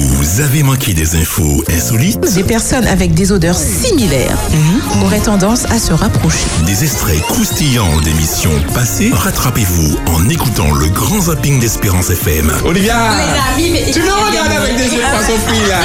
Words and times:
Vous 0.00 0.40
avez 0.40 0.62
manqué 0.62 0.94
des 0.94 1.16
infos 1.16 1.64
insolites 1.68 2.20
Des 2.36 2.44
personnes 2.44 2.86
avec 2.86 3.14
des 3.14 3.32
odeurs 3.32 3.58
similaires 3.58 4.38
auraient 5.04 5.18
tendance 5.18 5.64
à 5.72 5.78
se 5.80 5.92
rapprocher. 5.92 6.44
Des 6.66 6.84
extraits 6.84 7.20
croustillants 7.22 8.00
d'émissions 8.02 8.52
passées 8.74 9.10
Rattrapez-vous 9.12 9.98
en 10.06 10.28
écoutant 10.28 10.72
le 10.72 10.86
grand 10.90 11.22
zapping 11.22 11.58
d'Espérance 11.58 12.10
FM. 12.10 12.52
Olivia 12.64 12.94
Tu 13.56 14.00
me 14.00 14.26
regardes 14.28 14.52
avec 14.52 14.76
des 14.76 14.94
yeux 14.94 15.02
poisson 15.10 15.32
frit 15.48 15.68
là 15.68 15.80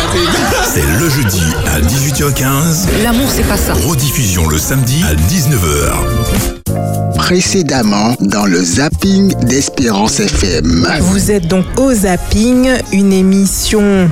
C'est 0.71 0.85
le 0.99 1.09
jeudi 1.09 1.41
à 1.73 1.79
18h15. 1.81 3.01
L'amour, 3.03 3.29
c'est 3.35 3.47
pas 3.47 3.57
ça. 3.57 3.73
Rediffusion 3.73 4.47
le 4.47 4.59
samedi 4.59 5.03
à 5.09 5.15
19h. 5.15 6.92
Précédemment 7.27 8.15
dans 8.19 8.45
le 8.45 8.61
zapping 8.61 9.33
d'Espérance 9.45 10.19
FM. 10.19 10.85
Vous 10.99 11.31
êtes 11.31 11.47
donc 11.47 11.63
au 11.77 11.93
Zapping, 11.93 12.67
une 12.91 13.13
émission. 13.13 14.09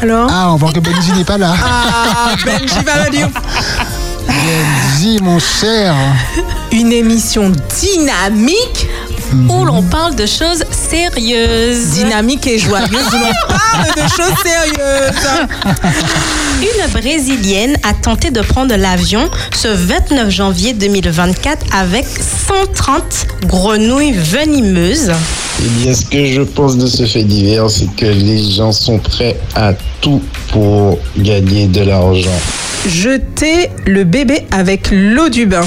Alors 0.00 0.28
Ah, 0.32 0.52
on 0.52 0.56
voit 0.56 0.70
que 0.70 0.78
Benji 0.78 1.10
n'est 1.16 1.24
pas 1.24 1.36
là. 1.36 1.52
Ah, 1.60 2.36
Benji 2.46 2.84
va 2.86 3.04
le 3.06 3.10
dire. 3.10 3.28
Benji, 4.28 5.18
mon 5.20 5.40
cher. 5.40 5.96
Une 6.70 6.92
émission 6.92 7.50
dynamique, 7.80 8.86
Où 9.32 9.64
l'on 9.64 9.82
parle 9.82 10.14
de 10.14 10.26
choses 10.26 10.64
sérieuses. 10.70 11.90
dynamique 11.90 12.46
et 12.46 12.58
joyeuse, 12.58 12.88
où 12.92 13.16
l'on 13.16 13.48
parle 13.48 13.94
de 13.96 14.08
choses 14.08 14.34
sérieuses. 14.42 15.46
Une 16.62 16.92
Brésilienne 16.92 17.76
a 17.82 17.94
tenté 17.94 18.30
de 18.30 18.40
prendre 18.40 18.74
l'avion 18.76 19.28
ce 19.54 19.68
29 19.68 20.30
janvier 20.30 20.72
2024 20.72 21.66
avec 21.74 22.06
130 22.48 23.02
grenouilles 23.46 24.12
venimeuses. 24.12 25.12
Eh 25.60 25.68
bien, 25.82 25.94
ce 25.94 26.04
que 26.04 26.26
je 26.26 26.42
pense 26.42 26.76
de 26.76 26.86
ce 26.86 27.04
fait 27.06 27.22
divers, 27.24 27.70
c'est 27.70 27.92
que 27.96 28.06
les 28.06 28.50
gens 28.52 28.72
sont 28.72 28.98
prêts 28.98 29.36
à 29.54 29.72
tout 30.00 30.22
pour 30.52 30.98
gagner 31.18 31.66
de 31.66 31.82
l'argent. 31.82 32.30
Jeter 32.86 33.70
le 33.86 34.04
bébé 34.04 34.46
avec 34.50 34.88
l'eau 34.90 35.28
du 35.28 35.46
bain. 35.46 35.66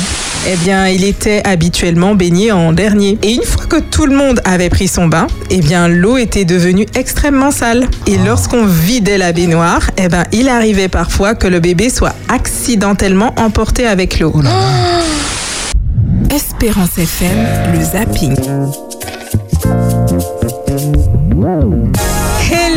Eh 0.49 0.55
bien, 0.55 0.87
il 0.87 1.03
était 1.03 1.41
habituellement 1.45 2.15
baigné 2.15 2.53
en 2.53 2.71
dernier. 2.71 3.17
Et 3.21 3.33
une 3.33 3.43
fois 3.43 3.65
que 3.65 3.81
tout 3.81 4.05
le 4.05 4.15
monde 4.15 4.39
avait 4.45 4.69
pris 4.69 4.87
son 4.87 5.07
bain, 5.07 5.27
eh 5.49 5.59
bien, 5.59 5.89
l'eau 5.89 6.15
était 6.15 6.45
devenue 6.45 6.85
extrêmement 6.95 7.51
sale. 7.51 7.85
Et 8.05 8.17
lorsqu'on 8.17 8.65
vidait 8.65 9.17
la 9.17 9.33
baignoire, 9.33 9.91
eh 9.97 10.07
bien, 10.07 10.23
il 10.31 10.47
arrivait 10.47 10.87
parfois 10.87 11.35
que 11.35 11.47
le 11.47 11.59
bébé 11.59 11.89
soit 11.89 12.15
accidentellement 12.29 13.35
emporté 13.37 13.85
avec 13.85 14.21
l'eau. 14.21 14.31
Oh. 14.33 14.39
Espérance 16.33 16.97
FM, 16.97 17.73
le 17.73 17.83
zapping. 17.83 18.35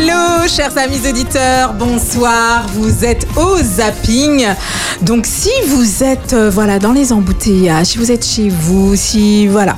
Hello, 0.03 0.47
chers 0.47 0.75
amis 0.79 1.07
auditeurs, 1.07 1.75
bonsoir. 1.75 2.65
Vous 2.73 3.05
êtes 3.05 3.27
au 3.37 3.57
zapping. 3.61 4.47
Donc, 5.03 5.27
si 5.27 5.51
vous 5.67 6.03
êtes 6.03 6.33
euh, 6.33 6.49
voilà 6.49 6.79
dans 6.79 6.91
les 6.91 7.13
embouteillages, 7.13 7.85
si 7.85 7.97
vous 7.99 8.11
êtes 8.11 8.25
chez 8.25 8.49
vous, 8.49 8.95
si 8.95 9.45
voilà. 9.45 9.75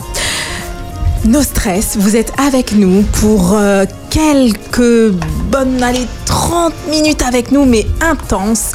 No 1.25 1.41
stress, 1.41 1.97
vous 1.97 2.15
êtes 2.15 2.31
avec 2.39 2.71
nous 2.71 3.01
pour 3.19 3.53
euh, 3.53 3.83
quelques 4.11 5.11
bonnes, 5.51 5.83
allez, 5.83 6.07
30 6.25 6.73
minutes 6.89 7.21
avec 7.21 7.51
nous, 7.51 7.65
mais 7.65 7.85
intenses. 7.99 8.71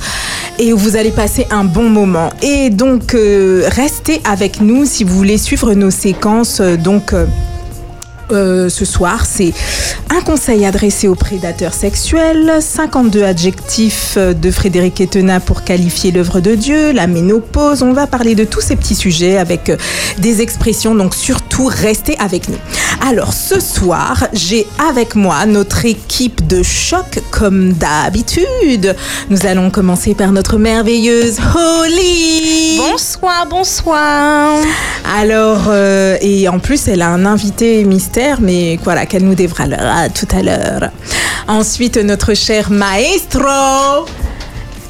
Et 0.58 0.74
vous 0.74 0.96
allez 0.96 1.12
passer 1.12 1.46
un 1.50 1.64
bon 1.64 1.88
moment. 1.88 2.28
Et 2.42 2.68
donc, 2.68 3.14
euh, 3.14 3.66
restez 3.74 4.20
avec 4.24 4.60
nous 4.60 4.84
si 4.84 5.02
vous 5.02 5.16
voulez 5.16 5.38
suivre 5.38 5.72
nos 5.72 5.90
séquences. 5.90 6.60
donc, 6.60 7.14
euh, 8.32 8.68
ce 8.68 8.84
soir, 8.84 9.24
c'est 9.26 9.52
un 10.10 10.20
conseil 10.20 10.64
adressé 10.64 11.08
aux 11.08 11.14
prédateurs 11.14 11.74
sexuels, 11.74 12.58
52 12.60 13.22
adjectifs 13.22 14.16
de 14.16 14.50
Frédéric 14.50 15.00
Etena 15.00 15.40
pour 15.40 15.64
qualifier 15.64 16.10
l'œuvre 16.10 16.40
de 16.40 16.54
Dieu, 16.54 16.92
la 16.92 17.06
ménopause. 17.06 17.82
On 17.82 17.92
va 17.92 18.06
parler 18.06 18.34
de 18.34 18.44
tous 18.44 18.60
ces 18.60 18.76
petits 18.76 18.94
sujets 18.94 19.38
avec 19.38 19.70
euh, 19.70 19.76
des 20.18 20.42
expressions, 20.42 20.94
donc 20.94 21.14
surtout 21.14 21.66
restez 21.66 22.16
avec 22.18 22.48
nous. 22.48 22.58
Alors 23.08 23.32
ce 23.32 23.60
soir, 23.60 24.26
j'ai 24.32 24.66
avec 24.90 25.14
moi 25.14 25.46
notre 25.46 25.86
équipe 25.86 26.46
de 26.46 26.62
choc 26.62 27.20
comme 27.30 27.72
d'habitude. 27.72 28.94
Nous 29.30 29.46
allons 29.46 29.70
commencer 29.70 30.14
par 30.14 30.32
notre 30.32 30.58
merveilleuse 30.58 31.38
Holly. 31.54 32.78
Bonsoir, 32.78 33.46
bonsoir. 33.48 34.58
Alors, 35.16 35.66
euh, 35.68 36.16
et 36.20 36.48
en 36.48 36.58
plus, 36.58 36.88
elle 36.88 37.02
a 37.02 37.08
un 37.08 37.24
invité 37.24 37.84
mystère, 37.84 38.17
mais 38.40 38.78
voilà, 38.82 39.06
qu'elle 39.06 39.24
nous 39.24 39.34
dévoilera 39.34 40.08
tout 40.08 40.28
à 40.36 40.42
l'heure. 40.42 40.90
Ensuite, 41.46 41.96
notre 41.96 42.34
cher 42.34 42.70
maestro, 42.70 44.06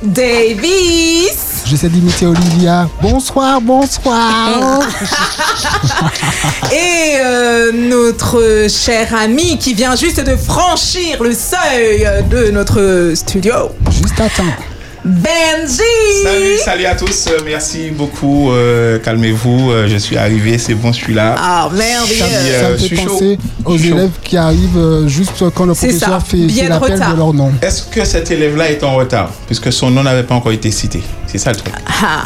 Davis. 0.03 1.63
J'essaie 1.67 1.89
d'imiter 1.89 2.27
Olivia. 2.27 2.89
Bonsoir, 3.03 3.61
bonsoir. 3.61 4.81
Et 6.73 7.17
euh, 7.21 7.73
notre 7.73 8.67
cher 8.69 9.15
ami 9.15 9.59
qui 9.59 9.75
vient 9.75 9.95
juste 9.95 10.21
de 10.21 10.37
franchir 10.37 11.23
le 11.23 11.35
seuil 11.35 12.09
de 12.31 12.51
notre 12.51 13.13
studio, 13.15 13.71
Juste 13.91 14.21
à 14.21 14.29
temps. 14.31 14.78
Benji. 15.05 15.81
Salut, 16.25 16.59
salut 16.65 16.87
à 16.87 16.95
tous, 16.95 17.29
euh, 17.29 17.39
merci 17.45 17.91
beaucoup, 17.91 18.51
euh, 18.51 18.99
calmez-vous, 18.99 19.71
euh, 19.71 19.89
je 19.89 19.97
suis 19.97 20.17
arrivé, 20.17 20.59
c'est 20.59 20.75
bon, 20.75 20.93
je 20.93 20.97
suis 21.05 21.15
là. 21.15 21.35
Ah, 21.39 21.69
merveilleux. 21.73 22.19
Ça 22.19 22.27
Ça 22.27 22.67
Euh, 22.67 22.73
me 22.73 22.77
je 22.79 22.83
fait 22.83 22.87
suis 22.89 22.97
chaud. 22.97 23.09
penser 23.09 23.39
aux 23.65 23.77
élèves 23.77 24.11
qui 24.25 24.37
arrivent 24.37 25.05
juste 25.07 25.33
quand 25.55 25.65
le 25.67 25.75
ça, 25.75 25.87
professeur 25.87 26.23
fait, 26.27 26.37
bien 26.39 26.57
fait 26.57 26.65
de 26.65 26.69
l'appel 26.71 26.93
retard. 26.95 27.13
de 27.13 27.17
leur 27.17 27.33
nom. 27.33 27.53
Est-ce 27.63 27.83
que 27.85 28.05
cet 28.05 28.31
élève-là 28.31 28.71
est 28.71 28.83
en 28.83 28.97
retard, 28.97 29.31
puisque 29.47 29.73
son 29.73 29.91
nom 29.91 30.03
n'avait 30.03 30.25
pas 30.25 30.35
encore 30.35 30.53
été 30.53 30.71
cité 30.73 31.01
C'est 31.27 31.39
ça 31.39 31.51
le 31.53 31.57
truc. 31.57 31.73
Ah, 32.03 32.25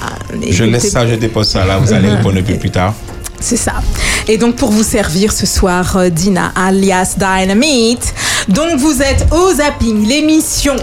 Je 0.51 0.65
laisse 0.65 0.91
ça, 0.91 1.07
je 1.07 1.15
dépose 1.17 1.49
ça 1.49 1.65
là, 1.67 1.79
vous 1.79 1.93
allez 1.93 2.09
répondre 2.09 2.39
un 2.39 2.43
peu 2.43 2.55
plus 2.55 2.71
tard. 2.71 2.95
C'est 3.41 3.57
ça. 3.57 3.73
Et 4.29 4.39
donc 4.39 4.55
pour 4.57 4.71
vous 4.71 4.85
servir 4.85 5.33
ce 5.33 5.47
soir, 5.47 5.99
Dina 6.11 6.53
alias 6.57 7.17
Dynamite. 7.19 8.15
Donc 8.49 8.79
vous 8.79 9.03
êtes 9.03 9.27
au 9.33 9.53
zapping, 9.53 10.07
l'émission 10.07 10.77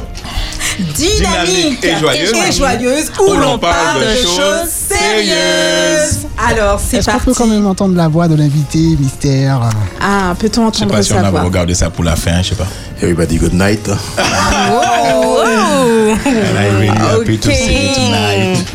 dynamique, 0.79 1.81
Dynamique 1.81 1.85
et 1.85 1.95
joyeuse. 1.97 2.33
et 2.47 2.51
joyeuse, 2.51 3.11
où 3.19 3.33
l'on 3.33 3.57
parle 3.59 4.01
de 4.01 4.15
choses 4.25 4.69
sérieuses. 4.69 6.27
Alors 6.37 6.79
c'est 6.79 6.97
Est-ce 6.97 7.05
qu'on 7.07 7.11
parti. 7.11 7.25
peut 7.25 7.33
quand 7.33 7.47
même 7.47 7.65
entendre 7.67 7.95
la 7.97 8.07
voix 8.07 8.27
de 8.27 8.35
l'invité 8.35 8.79
mystère? 8.99 9.69
Ah, 10.01 10.33
peut-on 10.39 10.71
Je 10.71 10.77
sais 10.77 10.83
entendre 10.83 10.91
pas 10.95 11.03
si 11.03 11.13
on 11.13 11.17
sa 11.17 11.21
va 11.23 11.31
voix? 11.31 11.41
regarder 11.41 11.73
ça 11.73 11.89
pour 11.89 12.03
la 12.03 12.15
fin, 12.15 12.41
je 12.41 12.49
sais 12.49 12.55
pas. 12.55 12.67
Everybody, 13.01 13.37
good 13.37 13.53
night. 13.53 13.89
Oh, 13.89 15.43
And 16.25 16.57
I 16.57 16.69
really 16.71 16.87
happy 16.87 17.37
to 17.37 17.51
see 17.51 17.87
you 17.87 17.93
tonight. 17.95 18.65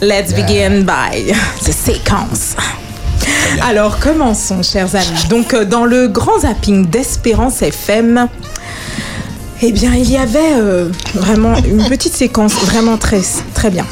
Let's 0.00 0.32
begin 0.32 0.84
by 0.84 1.32
the 1.64 1.72
séquence. 1.72 2.56
Alors 3.62 3.98
commençons, 3.98 4.62
chers 4.62 4.94
amis. 4.96 5.26
Donc 5.28 5.54
euh, 5.54 5.64
dans 5.64 5.84
le 5.84 6.08
grand 6.08 6.40
zapping 6.40 6.86
d'Espérance 6.86 7.62
FM, 7.62 8.28
eh 9.62 9.72
bien 9.72 9.94
il 9.94 10.10
y 10.10 10.16
avait 10.16 10.54
euh, 10.56 10.88
vraiment 11.14 11.54
une 11.64 11.84
petite 11.84 12.14
séquence 12.14 12.54
vraiment 12.54 12.98
très 12.98 13.70
bien. 13.70 13.86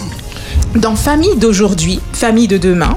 Dans 0.74 0.94
Famille 0.94 1.36
d'aujourd'hui, 1.36 2.00
Famille 2.12 2.46
de 2.46 2.56
demain, 2.56 2.96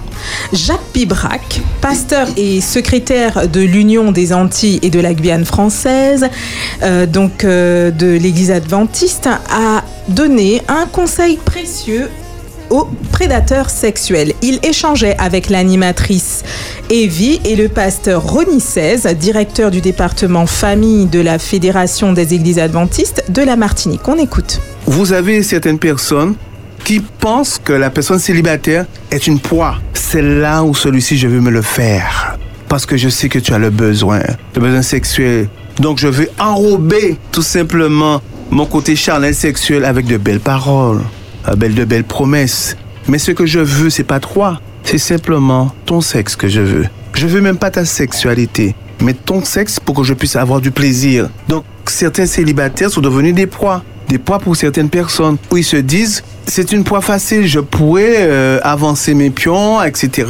Jacques 0.51 0.91
Pibrac, 0.94 1.61
pasteur 1.81 2.28
et 2.38 2.61
secrétaire 2.61 3.47
de 3.47 3.61
l'Union 3.61 4.11
des 4.11 4.31
Antilles 4.31 4.79
et 4.84 4.91
de 4.91 5.00
la 5.00 5.13
Guyane 5.13 5.45
française, 5.45 6.28
euh, 6.84 7.07
donc 7.07 7.44
euh, 7.44 7.89
de 7.89 8.07
l'Église 8.07 8.51
adventiste, 8.51 9.28
a 9.28 9.84
donné 10.07 10.61
un 10.67 10.85
conseil 10.85 11.38
précieux 11.38 12.09
aux 12.69 12.88
prédateurs 13.12 13.69
sexuels. 13.69 14.34
Il 14.41 14.59
échangeait 14.63 15.16
avec 15.18 15.50
l'animatrice 15.50 16.44
Evie 16.90 17.40
et 17.46 17.56
le 17.56 17.69
pasteur 17.69 18.24
Ronnie 18.24 18.59
16, 18.59 19.07
directeur 19.19 19.72
du 19.72 19.81
département 19.81 20.46
famille 20.46 21.06
de 21.06 21.19
la 21.19 21.40
Fédération 21.40 22.14
des 22.14 22.34
Églises 22.34 22.59
adventistes 22.59 23.23
de 23.29 23.41
la 23.41 23.55
Martinique. 23.55 24.08
On 24.08 24.17
écoute. 24.17 24.59
Vous 24.85 25.14
avez 25.14 25.43
certaines 25.43 25.79
personnes 25.79 26.35
qui 26.84 26.99
pensent 26.99 27.59
que 27.64 27.73
la 27.73 27.90
personne 27.90 28.20
célibataire 28.20 28.85
est 29.11 29.28
une 29.28 29.40
proie. 29.40 29.78
C'est 29.93 30.22
là 30.22 30.64
où 30.64 30.76
celui-ci, 30.76 31.17
je 31.17 31.28
veux 31.28 31.40
me 31.40 31.49
le 31.49 31.61
faire. 31.61 32.38
Parce 32.67 32.85
que 32.85 32.97
je 32.97 33.09
sais 33.09 33.29
que 33.29 33.40
tu 33.40 33.53
as 33.53 33.59
le 33.59 33.70
besoin, 33.70 34.20
le 34.55 34.61
besoin 34.61 34.82
sexuel. 34.82 35.47
Donc 35.79 35.97
je 35.99 36.08
veux 36.08 36.29
enrober 36.40 37.17
tout 37.32 37.41
simplement 37.41 38.22
mon 38.52 38.66
côté 38.66 38.96
charnel 38.96 39.34
sexuel 39.34 39.85
avec 39.85 40.05
de 40.05 40.17
belles 40.17 40.40
paroles, 40.40 41.02
de 41.47 41.85
belles 41.85 42.03
promesses. 42.03 42.78
Mais 43.07 43.17
ce 43.17 43.31
que 43.31 43.45
je 43.45 43.59
veux, 43.59 43.90
c'est 43.90 44.03
pas 44.03 44.19
toi. 44.19 44.61
C'est 44.84 44.97
simplement 44.97 45.73
ton 45.85 46.01
sexe 46.01 46.35
que 46.35 46.47
je 46.47 46.61
veux. 46.61 46.85
Je 47.13 47.28
veux 47.28 47.41
même 47.41 47.57
pas 47.57 47.72
ta 47.72 47.85
sexualité, 47.85 48.75
mais 49.01 49.13
ton 49.13 49.43
sexe 49.43 49.79
pour 49.79 49.95
que 49.95 50.03
je 50.03 50.13
puisse 50.13 50.35
avoir 50.35 50.61
du 50.61 50.72
plaisir. 50.72 51.29
Donc 51.47 51.63
certains 51.85 52.25
célibataires 52.25 52.90
sont 52.90 53.01
devenus 53.01 53.34
des 53.34 53.47
proies 53.47 53.84
des 54.07 54.19
poids 54.19 54.40
pour 54.40 54.55
certaines 54.55 54.90
personnes 54.90 55.37
où 55.51 55.57
ils 55.57 55.63
se 55.63 55.78
disent 55.78 56.23
c'est 56.45 56.72
une 56.72 56.84
poids 56.84 57.01
facile, 57.01 57.47
je 57.47 57.59
pourrais 57.59 58.17
euh, 58.19 58.59
avancer 58.61 59.13
mes 59.13 59.29
pions, 59.29 59.81
etc. 59.81 60.28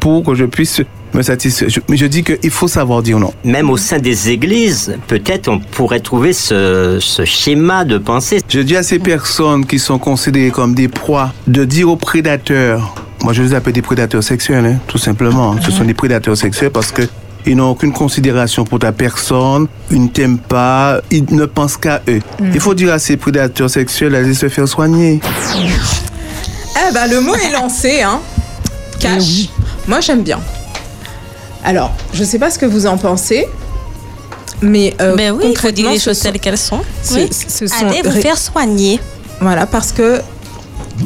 pour 0.00 0.22
que 0.22 0.34
je 0.34 0.44
puisse 0.44 0.82
me 1.14 1.22
satisfait. 1.22 1.68
Je- 1.68 1.80
mais 1.88 1.96
je 1.96 2.06
dis 2.06 2.22
qu'il 2.22 2.50
faut 2.50 2.68
savoir 2.68 3.02
dire 3.02 3.18
non. 3.18 3.32
Même 3.44 3.70
au 3.70 3.76
sein 3.76 3.98
des 3.98 4.30
églises, 4.30 4.96
peut-être 5.06 5.48
on 5.48 5.58
pourrait 5.58 6.00
trouver 6.00 6.32
ce, 6.32 6.98
ce 7.00 7.24
schéma 7.24 7.84
de 7.84 7.98
pensée. 7.98 8.42
Je 8.48 8.60
dis 8.60 8.76
à 8.76 8.82
ces 8.82 8.98
personnes 8.98 9.64
qui 9.66 9.78
sont 9.78 9.98
considérées 9.98 10.50
comme 10.50 10.74
des 10.74 10.88
proies 10.88 11.32
de 11.46 11.64
dire 11.64 11.88
aux 11.90 11.96
prédateurs, 11.96 12.94
moi 13.22 13.32
je 13.32 13.42
les 13.42 13.54
appelle 13.54 13.72
des 13.72 13.82
prédateurs 13.82 14.22
sexuels, 14.22 14.66
hein, 14.66 14.76
tout 14.86 14.98
simplement. 14.98 15.56
Ce 15.62 15.70
sont 15.70 15.84
des 15.84 15.94
prédateurs 15.94 16.36
sexuels 16.36 16.70
parce 16.70 16.92
que 16.92 17.02
ils 17.48 17.54
n'ont 17.56 17.70
aucune 17.70 17.92
considération 17.92 18.64
pour 18.64 18.80
ta 18.80 18.90
personne, 18.90 19.68
ils 19.92 20.02
ne 20.02 20.08
t'aiment 20.08 20.38
pas, 20.38 21.00
ils 21.12 21.24
ne 21.32 21.44
pensent 21.46 21.76
qu'à 21.76 22.02
eux. 22.08 22.20
Il 22.52 22.58
faut 22.58 22.74
dire 22.74 22.92
à 22.92 22.98
ces 22.98 23.16
prédateurs 23.16 23.70
sexuels 23.70 24.10
d'aller 24.12 24.34
se 24.34 24.48
faire 24.48 24.66
soigner. 24.66 25.20
Eh 26.88 26.92
ben, 26.92 27.06
le 27.08 27.20
mot 27.20 27.34
est 27.36 27.52
lancé, 27.52 28.02
hein. 28.02 28.20
Cash. 28.98 29.48
Moi, 29.86 30.00
j'aime 30.00 30.22
bien. 30.22 30.40
Alors, 31.66 31.92
je 32.14 32.24
sais 32.24 32.38
pas 32.38 32.50
ce 32.50 32.58
que 32.58 32.64
vous 32.66 32.86
en 32.86 32.96
pensez, 32.96 33.46
mais 34.62 34.94
euh, 35.00 35.16
Ben 35.16 35.32
oui, 35.32 35.44
il 35.50 35.56
faut 35.58 35.70
dire 35.70 35.84
concrètement, 35.84 35.90
les 35.92 35.98
choses 35.98 36.16
sont- 36.18 36.30
telles 36.30 36.40
qu'elles 36.40 36.56
sont. 36.56 36.80
Oui. 37.12 37.28
ce 37.30 37.66
sont 37.66 37.86
Allez 37.88 38.02
vous 38.02 38.20
faire 38.22 38.38
soigner. 38.38 39.00
Voilà, 39.40 39.66
parce 39.66 39.90
que 39.92 40.20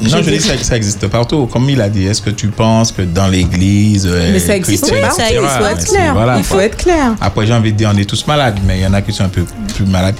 Non, 0.03 0.19
je 0.23 0.31
dis 0.31 0.37
que 0.37 0.43
ça, 0.43 0.53
ça 0.62 0.77
existe 0.77 1.07
partout. 1.09 1.47
Comme 1.47 1.69
il 1.71 1.81
a 1.81 1.89
dit, 1.89 2.07
est-ce 2.07 2.23
que 2.23 2.31
tu 2.31 2.49
penses 2.49 2.93
que 2.93 3.03
dans 3.03 3.27
l'église. 3.27 4.07
euh, 4.07 4.31
mais 4.33 4.39
ça 4.39 4.55
existe 4.55 4.85
etc., 4.87 5.01
Il 5.33 5.39
faut 5.49 5.65
être 5.67 5.85
clair. 5.87 6.12
voilà, 6.15 6.37
il 6.39 6.45
faut 6.45 6.55
quoi. 6.57 6.65
être 6.65 6.77
clair. 6.77 7.15
Après, 7.21 7.47
j'ai 7.47 7.55
envie 7.55 7.73
de 7.73 7.79
dire, 7.79 7.91
on 7.93 7.97
est 7.97 8.05
tous 8.09 8.25
malades, 8.27 8.59
mais 8.67 8.79
il 8.79 8.83
y 8.83 8.87
en 8.87 8.93
a 8.95 9.01
qui 9.03 9.12
sont 9.12 9.25
un 9.25 9.29
peu 9.31 9.45
plus 9.75 9.87
malades. 9.87 10.15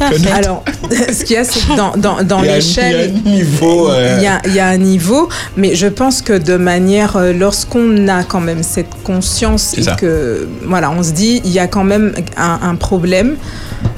Tout 0.00 0.14
à 0.14 0.18
fait. 0.18 0.30
Alors, 0.32 0.64
ce 1.12 1.24
qu'il 1.24 1.36
y 1.36 1.38
a, 1.38 1.44
c'est 1.44 1.60
que 1.60 1.76
dans, 1.76 1.92
dans, 1.96 2.22
dans 2.22 2.40
l'échelle, 2.40 3.12
il 3.14 3.20
y 3.22 3.28
a 3.28 3.32
un 3.32 3.36
niveau, 3.36 3.90
euh, 3.90 4.14
il 4.18 4.24
y 4.24 4.26
a, 4.26 4.40
il 4.46 4.54
y 4.54 4.60
a 4.60 4.66
un 4.68 4.76
niveau, 4.78 5.28
mais 5.56 5.74
je 5.74 5.86
pense 5.86 6.22
que 6.22 6.32
de 6.32 6.56
manière, 6.56 7.16
euh, 7.16 7.32
lorsqu'on 7.32 8.08
a 8.08 8.24
quand 8.24 8.40
même 8.40 8.62
cette 8.62 8.94
conscience 9.04 9.76
et 9.76 9.82
ça. 9.82 9.94
que, 9.94 10.48
voilà, 10.66 10.90
on 10.90 11.02
se 11.02 11.12
dit, 11.12 11.40
il 11.44 11.50
y 11.52 11.58
a 11.58 11.66
quand 11.66 11.84
même 11.84 12.12
un, 12.36 12.58
un 12.62 12.74
problème. 12.76 13.36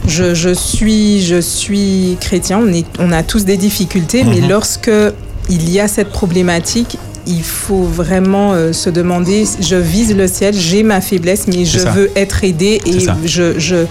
Je, 0.08 0.34
je 0.34 0.50
suis, 0.52 1.22
je 1.22 1.40
suis 1.40 2.16
chrétien, 2.20 2.58
on, 2.62 2.72
est, 2.72 2.86
on 2.98 3.12
a 3.12 3.22
tous 3.22 3.44
des 3.44 3.56
difficultés, 3.56 4.24
mais 4.24 4.40
Mhm. 4.40 4.48
lorsque 4.48 4.90
il 5.48 5.70
y 5.70 5.78
a 5.80 5.86
cette 5.88 6.10
problématique, 6.10 6.98
il 7.26 7.42
faut 7.44 7.82
vraiment 7.84 8.52
euh, 8.52 8.72
se 8.72 8.90
demander, 8.90 9.44
je 9.60 9.76
vise 9.76 10.14
le 10.16 10.26
ciel, 10.26 10.54
j'ai 10.54 10.82
ma 10.82 11.00
faiblesse, 11.00 11.46
mais 11.46 11.64
je 11.64 11.78
ça. 11.78 11.90
veux 11.90 12.10
être 12.16 12.42
aidé 12.42 12.80
et 12.84 12.98
je, 13.24 13.58
je, 13.58 13.84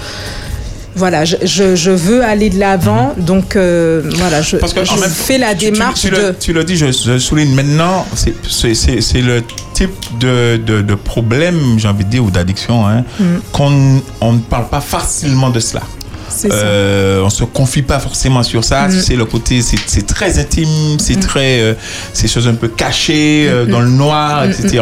voilà, 0.95 1.23
je, 1.25 1.37
je, 1.43 1.75
je 1.75 1.91
veux 1.91 2.23
aller 2.23 2.49
de 2.49 2.59
l'avant, 2.59 3.13
donc 3.17 3.55
euh, 3.55 4.01
voilà, 4.15 4.41
je, 4.41 4.57
Parce 4.57 4.73
que 4.73 4.83
je 4.83 4.91
même- 4.99 5.09
fais 5.09 5.37
la 5.37 5.53
tu- 5.55 5.65
tu- 5.65 5.71
démarche 5.71 6.01
tu, 6.01 6.09
de. 6.09 6.15
le, 6.17 6.35
tu 6.37 6.53
le 6.53 6.63
dis, 6.63 6.75
je, 6.75 6.87
je 6.91 7.17
souligne 7.17 7.53
maintenant, 7.53 8.05
c'est- 8.13 8.33
c'est 8.49 8.73
c'est- 8.73 9.01
c'est 9.01 9.21
le 9.21 9.41
type 9.73 9.91
de, 10.19 10.57
de, 10.57 10.81
de 10.81 10.95
problème, 10.95 11.59
j'ai 11.77 11.87
envie 11.87 12.03
de 12.03 12.09
dire, 12.09 12.23
ou 12.23 12.29
d'addiction, 12.31 12.85
hein, 12.87 13.03
Mm. 13.19 13.23
qu'on 13.53 14.01
on 14.19 14.33
ne 14.33 14.39
parle 14.39 14.67
pas 14.67 14.81
facilement 14.81 15.49
de 15.49 15.59
cela. 15.59 15.81
C'est 16.29 16.49
ça. 16.49 16.55
Euh, 16.55 17.21
on 17.25 17.29
se 17.29 17.43
confie 17.43 17.81
pas 17.81 17.99
forcément 17.99 18.41
sur 18.43 18.63
ça. 18.63 18.87
Mm. 18.87 18.91
C'est 19.01 19.15
le 19.15 19.25
côté, 19.25 19.61
c'est 19.61 19.77
c'est 19.85 20.05
très 20.05 20.39
intime, 20.39 20.97
c'est 20.99 21.17
Mm. 21.17 21.19
très, 21.21 21.59
euh, 21.61 21.73
ces 22.13 22.27
choses 22.27 22.47
un 22.47 22.53
peu 22.55 22.67
cachées 22.69 23.47
euh, 23.49 23.65
dans 23.65 23.81
le 23.81 23.89
noir, 23.89 24.45
etc. 24.45 24.81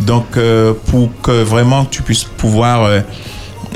Donc 0.00 0.36
euh, 0.36 0.74
pour 0.90 1.08
que 1.22 1.42
vraiment 1.42 1.84
tu 1.84 2.02
puisses 2.02 2.24
pouvoir 2.24 2.84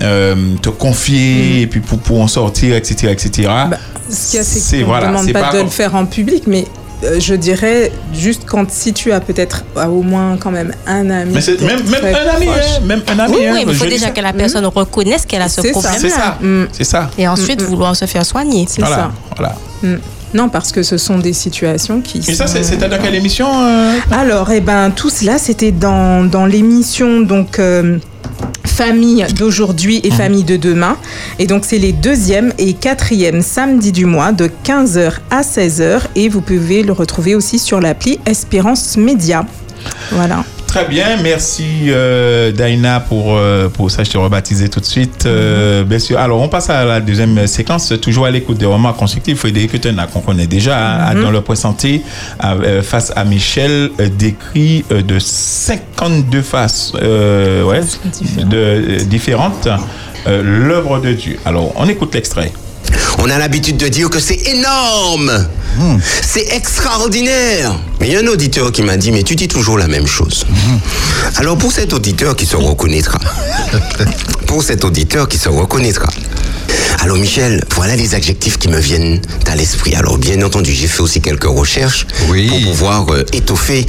euh, 0.03 0.35
te 0.63 0.69
confier 0.71 1.63
et 1.63 1.67
puis 1.67 1.81
pour, 1.81 1.99
pour 1.99 2.21
en 2.21 2.29
sortir, 2.29 2.75
etc., 2.77 3.09
etc. 3.13 3.49
Mm. 3.67 3.71
Bah, 3.71 3.77
Ce 4.11 4.31
qu'il 4.31 4.37
y 4.39 4.41
a, 4.41 4.45
c'est 4.45 4.81
qu'on 4.81 4.87
voilà, 4.87 5.09
demande 5.09 5.25
c'est 5.27 5.33
pas, 5.33 5.51
pas 5.51 5.57
de 5.57 5.63
le 5.63 5.69
faire 5.69 5.95
en 5.95 6.07
public, 6.07 6.45
mais 6.47 6.67
euh, 7.05 7.19
je 7.19 7.35
dirais 7.35 7.91
juste 8.13 8.43
quand 8.47 8.71
si 8.71 8.93
tu 8.93 9.11
as 9.13 9.21
peut-être 9.21 9.65
euh, 9.77 9.87
au 9.87 10.03
moins 10.03 10.37
quand 10.39 10.51
même 10.51 10.73
un 10.87 11.09
ami. 11.11 11.33
Mais 11.35 11.41
c'est 11.41 11.55
peut-être 11.57 11.89
même, 11.91 12.05
un 12.15 12.37
ami, 12.37 12.47
hein, 12.49 12.81
même 12.85 13.03
un 13.09 13.19
ami. 13.21 13.35
Oui, 13.37 13.47
hein, 13.47 13.53
oui, 13.55 13.63
mais 13.67 13.73
il 13.73 13.79
faut 13.79 13.85
déjà 13.87 14.07
ça. 14.07 14.13
que 14.13 14.21
la 14.21 14.33
personne 14.33 14.67
reconnaisse 14.67 15.25
qu'elle 15.27 15.43
a 15.43 15.49
ce 15.49 15.61
problème-là. 15.63 15.99
C'est 15.99 16.11
ça, 16.11 16.39
Mm. 16.41 16.67
c'est 16.73 16.85
ça. 16.85 17.11
Et 17.19 17.27
ensuite, 17.27 17.61
Mm, 17.63 17.65
mm. 17.65 17.69
vouloir 17.69 17.97
se 17.97 18.05
faire 18.05 18.27
soigner. 18.27 18.67
C'est 18.69 18.81
Voilà, 18.83 18.97
ça. 18.97 19.11
voilà. 19.37 19.55
Mm. 19.83 19.97
Non, 20.33 20.49
parce 20.49 20.71
que 20.71 20.83
ce 20.85 20.97
sont 20.97 21.19
des 21.19 21.33
situations 21.33 22.01
qui. 22.01 22.19
Et 22.19 22.35
ça, 22.35 22.47
sont- 22.47 22.59
c'était 22.63 22.89
dans 22.89 22.99
quelle 23.03 23.17
émission 23.17 23.49
euh? 23.53 23.95
Alors, 24.13 24.51
eh 24.53 24.61
ben, 24.61 24.91
tout 24.91 25.11
cela, 25.11 25.39
c'était 25.39 25.73
dans, 25.73 26.25
dans 26.25 26.47
l'émission 26.47 27.21
donc 27.23 27.59
euh, 27.59 27.99
Famille 28.71 29.27
d'aujourd'hui 29.37 30.01
et 30.05 30.11
Famille 30.11 30.45
de 30.45 30.57
demain. 30.57 30.97
Et 31.39 31.47
donc, 31.47 31.65
c'est 31.67 31.79
les 31.79 31.93
deuxième 31.93 32.53
et 32.59 32.73
quatrième 32.73 33.43
samedis 33.43 33.93
du 33.93 34.07
mois 34.07 34.33
de 34.33 34.49
15h 34.65 35.19
à 35.31 35.43
16h. 35.43 36.03
Et 36.15 36.29
vous 36.29 36.41
pouvez 36.41 36.83
le 36.83 36.93
retrouver 36.93 37.35
aussi 37.35 37.59
sur 37.59 37.81
l'appli 37.81 38.19
Espérance 38.25 38.97
Média. 38.97 39.45
Voilà. 40.13 40.45
Très 40.71 40.85
bien, 40.85 41.17
merci 41.21 41.65
euh, 41.89 42.53
Daina 42.53 43.01
pour, 43.01 43.37
euh, 43.37 43.69
pour 43.69 43.91
ça, 43.91 44.05
je 44.05 44.11
t'ai 44.13 44.19
rebaptisé 44.19 44.69
tout 44.69 44.79
de 44.79 44.85
suite. 44.85 45.27
Euh, 45.27 45.83
bien 45.83 45.99
sûr. 45.99 46.17
Alors, 46.21 46.41
on 46.41 46.47
passe 46.47 46.71
à 46.71 46.85
la 46.85 47.01
deuxième 47.01 47.45
séquence, 47.49 47.93
toujours 48.01 48.27
à 48.27 48.31
l'écoute 48.31 48.59
des 48.59 48.67
remarques 48.67 48.97
constructives. 48.97 49.37
Frédéric 49.37 49.75
Hutten, 49.75 50.01
qu'on 50.13 50.21
connaît 50.21 50.47
déjà, 50.47 51.09
hein, 51.09 51.21
dans 51.21 51.33
le 51.33 51.41
à- 52.39 52.53
euh, 52.53 52.83
face 52.83 53.13
à 53.17 53.25
Michel, 53.25 53.91
décrit 54.17 54.85
de 54.91 55.19
52 55.19 56.41
faces 56.43 56.93
ouais, 56.95 57.81
de, 58.45 59.03
différentes 59.03 59.67
l'œuvre 60.25 61.01
de 61.01 61.15
Dieu. 61.15 61.41
Alors, 61.45 61.73
on 61.75 61.89
écoute 61.89 62.15
l'extrait. 62.15 62.53
On 63.19 63.29
a 63.31 63.39
l'habitude 63.39 63.77
de 63.77 63.89
dire 63.89 64.11
que 64.11 64.21
c'est 64.21 64.49
énorme, 64.49 65.47
c'est 66.23 66.55
extraordinaire. 66.55 67.79
Mais 68.01 68.09
il 68.09 68.13
y 68.13 68.17
a 68.17 68.21
un 68.21 68.27
auditeur 68.27 68.73
qui 68.73 68.83
m'a 68.83 68.97
dit, 68.97 69.13
mais 69.13 69.23
tu 69.23 69.37
dis 69.37 69.49
toujours 69.49 69.79
la 69.79 69.89
même 69.89 70.07
chose. 70.07 70.47
Alors 71.37 71.59
pour 71.59 71.73
cet 71.73 71.93
auditeur 71.93 72.37
qui 72.37 72.47
se 72.47 72.57
reconnaîtra, 72.57 73.19
pour 74.47 74.63
cet 74.63 74.85
auditeur 74.85 75.29
qui 75.29 75.39
se 75.39 75.49
reconnaîtra, 75.49 76.09
alors 77.03 77.17
Michel, 77.17 77.65
voilà 77.75 77.97
les 77.97 78.15
adjectifs 78.15 78.59
qui 78.59 78.69
me 78.69 78.79
viennent 78.79 79.21
à 79.47 79.57
l'esprit. 79.57 79.95
Alors 79.95 80.19
bien 80.19 80.43
entendu, 80.43 80.73
j'ai 80.73 80.87
fait 80.87 81.01
aussi 81.01 81.23
quelques 81.23 81.45
recherches 81.45 82.07
pour 82.27 82.61
pouvoir 82.61 83.13
euh, 83.15 83.25
étoffer 83.33 83.87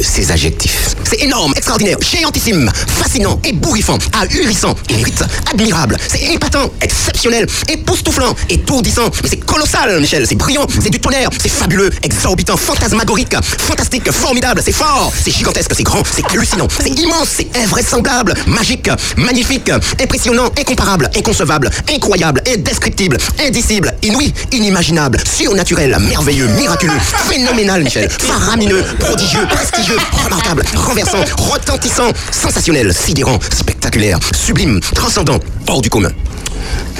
ces 0.00 0.30
adjectifs. 0.30 0.94
C'est 1.04 1.22
énorme, 1.22 1.52
extraordinaire, 1.56 1.96
géantissime, 2.00 2.70
fascinant, 2.86 3.40
ébouriffant, 3.44 3.98
ahurissant, 4.12 4.74
hérite, 4.88 5.24
admirable, 5.50 5.96
c'est 6.06 6.20
épatant, 6.32 6.70
exceptionnel, 6.80 7.46
époustouflant, 7.68 8.34
étourdissant, 8.48 9.10
mais 9.22 9.28
c'est 9.28 9.44
colossal, 9.44 10.00
Michel, 10.00 10.26
c'est 10.26 10.34
brillant, 10.34 10.66
c'est 10.80 10.90
du 10.90 11.00
tonnerre, 11.00 11.30
c'est 11.40 11.48
fabuleux, 11.48 11.90
exorbitant, 12.02 12.56
fantasmagorique, 12.56 13.34
fantastique, 13.42 14.10
formidable, 14.10 14.60
c'est 14.64 14.72
fort, 14.72 15.12
c'est 15.22 15.30
gigantesque, 15.30 15.72
c'est 15.74 15.82
grand, 15.82 16.02
c'est 16.14 16.24
hallucinant, 16.30 16.68
c'est 16.80 16.90
immense, 16.90 17.28
c'est 17.36 17.56
invraisemblable, 17.56 18.34
magique, 18.46 18.90
magnifique, 19.16 19.70
impressionnant, 20.00 20.50
incomparable, 20.58 21.10
inconcevable, 21.16 21.70
incroyable, 21.90 22.42
indescriptible, 22.46 23.16
indicible, 23.40 23.94
inouï, 24.02 24.32
inimaginable, 24.52 25.18
surnaturel, 25.24 25.96
merveilleux, 26.00 26.48
miraculeux, 26.48 26.98
phénoménal, 27.28 27.82
Michel, 27.82 28.08
faramineux, 28.10 28.84
prodigieux, 28.98 29.46
prestigieux, 29.50 29.87
remarquable, 29.96 30.64
renversant, 30.74 31.24
retentissant, 31.36 32.10
sensationnel, 32.30 32.92
sidérant, 32.92 33.38
spectaculaire, 33.50 34.18
sublime, 34.34 34.80
transcendant, 34.94 35.38
hors 35.66 35.80
du 35.80 35.90
commun. 35.90 36.10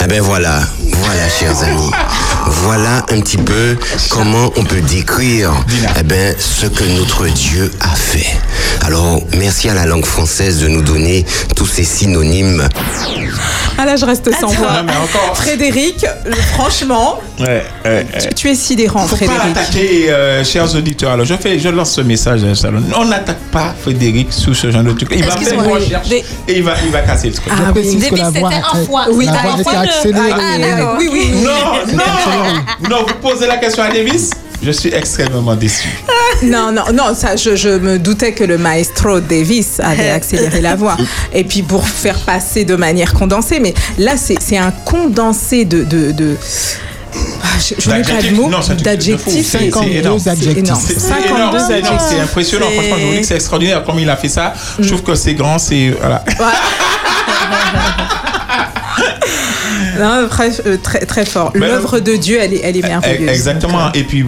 Eh 0.02 0.06
ben 0.06 0.20
voilà, 0.22 0.60
voilà 1.02 1.28
chers 1.28 1.62
amis, 1.62 1.90
voilà 2.50 3.04
un 3.10 3.20
petit 3.20 3.36
peu 3.36 3.76
comment 4.10 4.50
on 4.56 4.64
peut 4.64 4.80
décrire 4.80 5.52
eh 5.98 6.02
ben, 6.02 6.34
ce 6.38 6.66
que 6.66 6.84
notre 6.98 7.26
Dieu 7.26 7.70
a 7.80 7.94
fait. 7.94 8.26
Alors 8.86 9.20
merci 9.36 9.68
à 9.68 9.74
la 9.74 9.84
langue 9.86 10.06
française 10.06 10.60
de 10.60 10.68
nous 10.68 10.82
donner 10.82 11.24
tous 11.56 11.66
ces 11.66 11.84
synonymes. 11.84 12.66
Ah 13.76 13.84
là, 13.84 13.96
je 13.96 14.04
reste 14.04 14.28
sans 14.40 14.48
voix. 14.48 14.82
Non. 14.82 14.92
Frédéric, 15.34 16.04
euh, 16.04 16.32
franchement, 16.54 17.20
Ouais, 17.38 17.62
ouais, 17.84 18.06
ouais. 18.12 18.28
tu 18.34 18.50
es 18.50 18.54
sidérant, 18.56 19.06
Faut 19.06 19.14
pas 19.16 19.24
Frédéric. 19.26 19.56
attaquer, 19.56 20.10
euh, 20.10 20.42
chers 20.44 20.74
auditeurs. 20.74 21.12
Alors, 21.12 21.24
je, 21.24 21.34
fais, 21.36 21.60
je 21.60 21.68
lance 21.68 21.92
ce 21.92 22.00
message 22.00 22.42
à 22.42 22.54
Salon. 22.56 22.82
On 22.96 23.04
n'attaque 23.04 23.38
pas 23.52 23.72
Frédéric 23.80 24.32
sous 24.32 24.54
ce 24.54 24.72
genre 24.72 24.82
de 24.82 24.90
truc. 24.92 25.10
Il 25.14 25.24
va 25.24 25.36
faire 25.36 25.54
une 25.54 25.60
oui. 25.60 25.72
recherche 25.74 26.08
Des- 26.08 26.24
et 26.48 26.56
il 26.56 26.64
va, 26.64 26.74
il 26.84 26.90
va 26.90 27.02
casser 27.02 27.28
le 27.28 27.34
truc. 27.34 27.52
Ah 27.52 27.66
Je 27.68 27.70
précise 27.72 27.94
oui. 28.02 28.10
que 28.10 28.14
la 28.16 28.26
Depuis, 28.26 28.40
voix, 28.40 28.50
c'était 28.50 28.78
un 28.80 28.84
fois. 28.84 29.06
Oui, 29.12 29.28
un 29.28 29.80
accélérée. 29.80 30.32
Ah. 30.34 30.96
Oui, 30.98 31.08
oui, 31.12 31.30
oui. 31.34 31.42
Non, 31.44 31.96
non, 32.38 32.88
non, 32.90 33.06
vous 33.06 33.14
posez 33.28 33.46
la 33.46 33.56
question 33.58 33.82
à 33.82 33.90
Davis. 33.90 34.30
Je 34.62 34.70
suis 34.72 34.92
extrêmement 34.92 35.54
déçu. 35.54 35.88
Non, 36.42 36.70
non, 36.70 36.84
non, 36.92 37.14
ça, 37.16 37.34
je, 37.36 37.56
je 37.56 37.68
me 37.70 37.98
doutais 37.98 38.32
que 38.32 38.44
le 38.44 38.58
maestro 38.58 39.18
Davis 39.18 39.80
avait 39.80 40.10
accéléré 40.10 40.60
la 40.60 40.76
voix. 40.76 40.96
Et 41.32 41.42
puis 41.42 41.62
pour 41.62 41.88
faire 41.88 42.18
passer 42.20 42.64
de 42.64 42.76
manière 42.76 43.12
condensée, 43.14 43.58
mais 43.60 43.74
là, 43.98 44.12
c'est 44.16 44.56
un 44.56 44.70
condensé 44.84 45.64
de. 45.64 45.82
de, 45.84 46.12
de 46.12 46.36
ah, 47.42 47.46
je 47.58 47.74
je 47.80 47.90
n'ai 47.90 48.02
pas 48.02 48.02
de 48.02 48.12
D'adjectifs. 48.12 48.36
mots. 48.36 48.50
D'adjectifs. 48.84 49.24
fou. 49.24 49.30
C'est- 49.30 49.42
c'est 49.42 49.70
52 49.70 49.90
énorme. 49.98 50.18
C'est 50.20 50.30
adjectifs. 50.30 50.74
C'est 50.86 50.94
c'est 50.94 51.00
52 51.00 51.28
énorme, 51.28 51.58
c'est 51.58 51.78
énorme, 51.78 51.94
adjectifs. 51.96 52.08
c'est 52.10 52.20
impressionnant. 52.20 52.66
Franchement, 52.70 52.96
je 53.00 53.04
vous 53.06 53.12
dis 53.14 53.20
que 53.20 53.26
c'est 53.26 53.34
extraordinaire 53.34 53.84
comme 53.84 53.98
il 53.98 54.10
a 54.10 54.16
fait 54.16 54.28
ça. 54.28 54.54
Je 54.78 54.88
trouve 54.88 55.02
que 55.02 55.14
c'est 55.16 55.34
grand, 55.34 55.58
c'est 55.58 55.90
voilà. 55.98 56.24
Non, 59.98 60.28
très, 60.28 60.60
euh, 60.66 60.76
très, 60.76 61.00
très 61.00 61.24
fort. 61.24 61.52
L'œuvre 61.54 62.00
de 62.00 62.16
Dieu, 62.16 62.38
elle 62.40 62.54
est, 62.54 62.60
elle 62.62 62.76
est 62.76 62.82
merveilleuse. 62.82 63.28
Exactement. 63.28 63.92
Et 63.92 64.04
puis, 64.04 64.24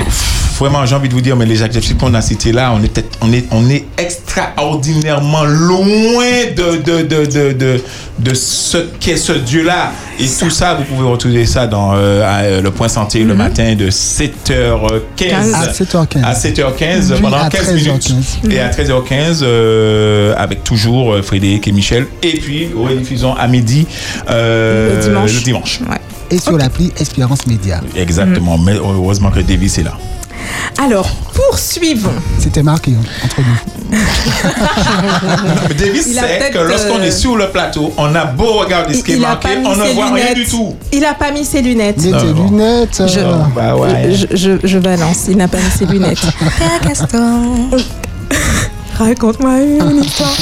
vraiment, 0.60 0.86
j'ai 0.86 0.94
envie 0.94 1.08
de 1.08 1.14
vous 1.14 1.20
dire, 1.20 1.36
mais 1.36 1.46
les 1.46 1.62
adjectifs 1.62 1.96
qu'on 1.98 2.14
a 2.14 2.20
cités 2.20 2.52
là, 2.52 2.72
on 2.74 2.82
est 2.84 2.88
peut-être, 2.88 3.18
on 3.22 3.32
est, 3.32 3.46
on 3.50 3.68
est 3.68 3.84
extraordinairement 3.98 5.44
loin 5.44 6.24
de, 6.56 6.76
de, 6.82 7.02
de, 7.02 7.24
de, 7.26 7.52
de, 7.52 7.82
de 8.18 8.34
ce 8.34 8.76
qu'est 9.00 9.16
ce 9.16 9.32
Dieu-là. 9.32 9.92
Et 10.18 10.26
tout 10.26 10.50
ça, 10.50 10.74
vous 10.74 10.84
pouvez 10.84 11.08
retrouver 11.08 11.46
ça 11.46 11.66
dans 11.66 11.94
euh, 11.94 12.22
à, 12.24 12.42
euh, 12.42 12.62
le 12.62 12.70
point 12.70 12.88
santé 12.88 13.24
le 13.24 13.34
matin 13.34 13.74
de 13.74 13.90
7h15 13.90 15.54
À 15.54 15.70
7h15. 15.72 16.22
à 16.24 16.32
7h15 16.34 17.12
Puis 17.14 17.22
pendant 17.22 17.38
à 17.38 17.48
15 17.48 17.74
minutes. 17.74 18.14
13h15. 18.44 18.52
Et 18.52 18.60
à 18.60 18.70
13h15, 18.70 19.40
euh, 19.42 20.34
avec 20.36 20.62
toujours 20.64 21.12
euh, 21.14 21.22
Frédéric 21.22 21.66
et 21.68 21.72
Michel. 21.72 22.06
Et 22.22 22.38
puis, 22.38 22.68
rediffusion 22.76 23.34
à 23.36 23.46
midi 23.48 23.86
euh, 24.28 24.96
Le 24.96 25.02
dimanche. 25.02 25.32
le 25.34 25.40
dimanche. 25.40 25.80
Et 26.30 26.38
sur 26.38 26.56
l'appli 26.56 26.92
Espérance 27.00 27.46
Média. 27.46 27.80
Exactement. 27.96 28.56
Mais 28.58 28.74
heureusement 28.74 29.30
que 29.30 29.40
Davis 29.40 29.78
est 29.78 29.82
là. 29.84 29.94
Alors, 30.82 31.08
poursuivons. 31.34 32.12
C'était 32.38 32.62
marqué 32.62 32.92
hein, 32.92 33.04
entre 33.24 33.40
nous. 33.40 33.56
Davis 35.78 36.06
Il 36.10 36.18
a 36.18 36.22
sait 36.22 36.50
que 36.52 36.58
lorsqu'on 36.58 36.98
euh, 37.00 37.04
est 37.04 37.10
sur 37.10 37.36
le 37.36 37.48
plateau, 37.50 37.92
on 37.96 38.14
a 38.14 38.24
beau 38.24 38.52
regarder 38.58 38.94
ce 38.94 39.02
qui 39.02 39.12
est 39.12 39.16
Il 39.16 39.24
a 39.24 39.28
marqué, 39.28 39.48
on 39.64 39.76
ne 39.76 39.92
voit 39.92 40.06
rien 40.12 40.14
lunettes. 40.30 40.34
du 40.36 40.46
tout. 40.46 40.76
Il 40.92 41.04
a 41.04 41.14
pas 41.14 41.30
mis 41.32 41.44
ses 41.44 41.60
lunettes. 41.62 41.96
Mais 41.98 42.04
tes 42.18 42.32
non. 42.32 42.46
lunettes. 42.46 43.02
Je- 43.06 43.18
euh, 43.20 43.34
Bah 43.54 43.76
ouais. 43.76 44.12
Je, 44.14 44.26
je, 44.36 44.52
je 44.66 44.78
balance, 44.78 45.26
il 45.28 45.36
n'a 45.36 45.48
pas 45.48 45.58
mis 45.58 45.70
ses 45.70 45.86
lunettes. 45.86 46.20
Père 46.58 46.80
Gaston. 46.88 47.70
Raconte-moi 48.98 49.60
une 49.60 50.02
histoire. 50.04 50.34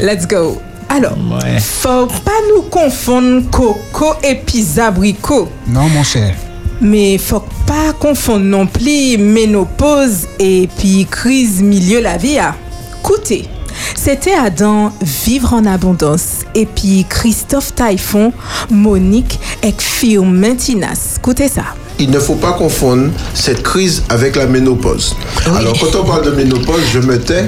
Let's 0.00 0.26
go. 0.26 0.60
Alors, 0.88 1.12
Ouais. 1.32 1.58
faut 1.58 2.06
pas 2.06 2.30
nous 2.54 2.62
confondre 2.62 3.42
coco 3.50 4.14
et 4.22 4.36
puis 4.36 4.64
abricot. 4.78 5.48
Non, 5.68 5.88
mon 5.88 6.04
cher. 6.04 6.34
Mais 6.80 7.18
faut 7.18 7.44
pas 7.66 7.92
confondre 7.98 8.44
non 8.44 8.66
plus 8.66 9.16
ménopause 9.18 10.26
et 10.38 10.68
puis 10.78 11.06
crise 11.10 11.62
milieu 11.62 12.00
la 12.00 12.16
vie. 12.16 12.38
ah. 12.38 12.54
Écoutez, 13.00 13.48
c'était 13.94 14.34
Adam 14.34 14.92
Vivre 15.00 15.54
en 15.54 15.64
abondance 15.64 16.44
et 16.54 16.66
puis 16.66 17.06
Christophe 17.08 17.74
Taïfon, 17.74 18.32
Monique 18.70 19.38
et 19.62 19.72
Firmentinas. 19.78 21.16
Écoutez 21.18 21.48
ça. 21.48 21.64
Il 21.98 22.10
ne 22.10 22.18
faut 22.18 22.34
pas 22.34 22.52
confondre 22.52 23.10
cette 23.32 23.62
crise 23.62 24.02
avec 24.10 24.36
la 24.36 24.46
ménopause. 24.46 25.16
Alors, 25.56 25.74
quand 25.78 25.98
on 25.98 26.04
parle 26.04 26.26
de 26.26 26.30
ménopause, 26.30 26.82
je 26.92 26.98
me 26.98 27.18
tais. 27.18 27.46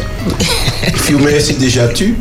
Fiumé, 0.96 1.38
c'est 1.40 1.58
déjà 1.58 1.86
tu. 1.88 2.16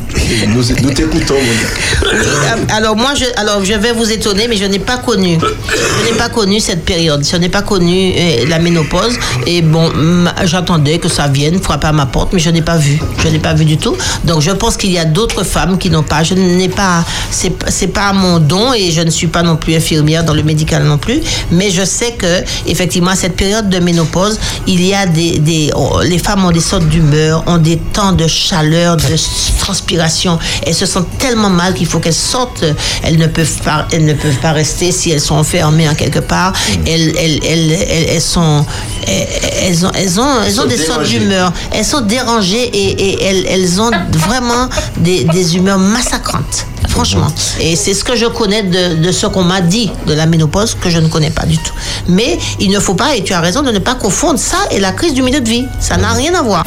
Nous, 0.48 0.64
nous 0.84 0.92
t'écoutons, 0.92 1.36
mon 1.36 1.40
gars. 1.40 2.14
Euh, 2.14 2.76
Alors 2.76 2.96
moi, 2.98 3.14
je, 3.16 3.26
alors 3.38 3.64
je 3.64 3.74
vais 3.74 3.94
vous 3.94 4.12
étonner, 4.12 4.48
mais 4.50 4.58
je 4.58 4.66
n'ai 4.66 4.80
pas 4.80 4.98
connu, 4.98 5.38
je 5.40 6.12
n'ai 6.12 6.18
pas 6.18 6.30
connu 6.30 6.60
cette 6.60 6.84
période. 6.84 7.26
Je 7.30 7.38
n'ai 7.38 7.50
pas 7.50 7.62
connu 7.62 8.14
euh, 8.18 8.46
la 8.48 8.60
ménopause. 8.60 9.18
Et 9.46 9.62
bon, 9.62 9.90
mm, 9.90 10.34
j'attendais 10.46 10.98
que 11.00 11.08
ça 11.08 11.28
vienne 11.28 11.60
frapper 11.62 11.88
à 11.88 11.94
ma 11.94 12.06
porte, 12.06 12.34
mais 12.34 12.40
je 12.40 12.50
n'ai 12.50 12.62
pas 12.62 12.78
vu. 12.78 13.00
Je 13.24 13.30
n'ai 13.30 13.40
pas 13.40 13.54
vu 13.54 13.64
du 13.64 13.78
tout. 13.78 13.96
Donc 14.26 14.42
je 14.42 14.52
pense 14.52 14.76
qu'il 14.76 14.92
y 14.92 15.00
a 15.00 15.06
d'autres 15.06 15.44
femmes 15.44 15.78
qui 15.78 15.90
n'ont 15.90 16.04
pas. 16.04 16.24
Je 16.24 16.34
n'ai 16.34 16.70
pas, 16.70 17.06
c'est 17.32 17.88
pas 17.88 18.12
mon 18.12 18.40
don 18.40 18.74
et 18.74 18.92
je 18.92 19.02
ne 19.02 19.10
suis 19.10 19.28
pas 19.28 19.44
non 19.44 19.56
plus 19.56 19.76
infirmière 19.76 20.24
dans 20.26 20.34
le 20.34 20.44
médical 20.44 20.84
non 20.84 20.98
plus. 20.98 21.22
Mais 21.52 21.72
je 21.72 21.86
sais 21.86 22.17
que 22.18 22.44
effectivement, 22.66 23.12
à 23.12 23.16
cette 23.16 23.36
période 23.36 23.70
de 23.70 23.80
ménopause, 23.80 24.40
il 24.66 24.86
y 24.86 24.94
a 24.94 25.06
des, 25.06 25.40
des 25.40 25.72
oh, 25.76 26.02
les 26.04 26.20
femmes 26.20 26.46
ont 26.46 26.52
des 26.52 26.60
sortes 26.60 26.88
d'humeur, 26.88 27.44
ont 27.48 27.58
des 27.58 27.78
temps 27.78 28.12
de 28.12 28.28
chaleur, 28.28 28.98
de 28.98 29.16
transpiration. 29.60 30.40
Elles 30.66 30.76
se 30.76 30.86
sentent 30.86 31.18
tellement 31.18 31.50
mal 31.50 31.74
qu'il 31.74 31.88
faut 31.88 32.00
qu'elles 32.00 32.14
sortent. 32.14 32.66
Elles 33.04 33.18
ne 33.18 33.28
peuvent 33.28 33.62
pas, 33.64 33.88
elles 33.92 34.06
ne 34.06 34.14
peuvent 34.14 34.40
pas 34.40 34.52
rester 34.52 34.92
si 34.92 35.12
elles 35.12 35.22
sont 35.22 35.36
enfermées 35.36 35.88
en 35.88 35.96
quelque 35.96 36.20
part. 36.20 36.54
Elles, 36.86 37.14
elles, 37.18 37.40
elles, 37.46 37.72
elles, 37.72 38.10
elles 38.10 38.22
sont, 38.22 38.66
elles, 39.08 39.86
ont, 39.86 39.92
elles 39.94 40.20
ont, 40.20 40.44
elles 40.46 40.62
ont 40.62 40.66
des 40.66 40.78
sortes 40.78 41.04
d'humeur. 41.04 41.54
Elles 41.72 41.86
sont 41.86 42.02
dérangées 42.02 42.70
et, 42.74 43.10
et 43.10 43.24
elles, 43.24 43.46
elles 43.48 43.82
ont 43.82 43.92
vraiment 44.12 44.70
des, 44.98 45.24
des 45.26 45.56
humeurs 45.56 45.80
massacrantes. 45.80 46.66
Franchement. 46.90 47.28
Et 47.60 47.76
c'est 47.76 47.94
ce 47.94 48.04
que 48.04 48.16
je 48.16 48.26
connais 48.26 48.64
de, 48.64 48.96
de 48.96 49.12
ce 49.12 49.28
qu'on 49.28 49.44
m'a 49.44 49.62
dit 49.62 49.92
de 50.08 50.14
la 50.14 50.26
ménopause 50.26 50.76
que 50.80 50.90
je 50.90 51.00
ne 51.00 51.08
connais 51.08 51.30
pas 51.30 51.46
du 51.46 51.58
tout. 51.58 51.74
Mais 52.08 52.38
il 52.60 52.72
ne 52.72 52.80
faut 52.80 52.94
pas, 52.96 53.16
et 53.16 53.24
tu 53.24 53.34
as 53.34 53.40
raison, 53.42 53.62
de 53.62 53.72
ne 53.72 53.80
pas 53.80 53.96
confondre 53.96 54.40
ça 54.40 54.58
et 54.72 54.80
la 54.80 54.92
crise 54.92 55.14
du 55.14 55.22
milieu 55.22 55.42
de 55.42 55.50
vie. 55.50 55.66
Ça 55.80 55.98
n'a 55.98 56.10
rien 56.14 56.34
à 56.34 56.42
voir. 56.42 56.64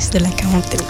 C'est 0.00 0.14
de 0.18 0.22
la 0.24 0.30
quarantaine. 0.30 0.80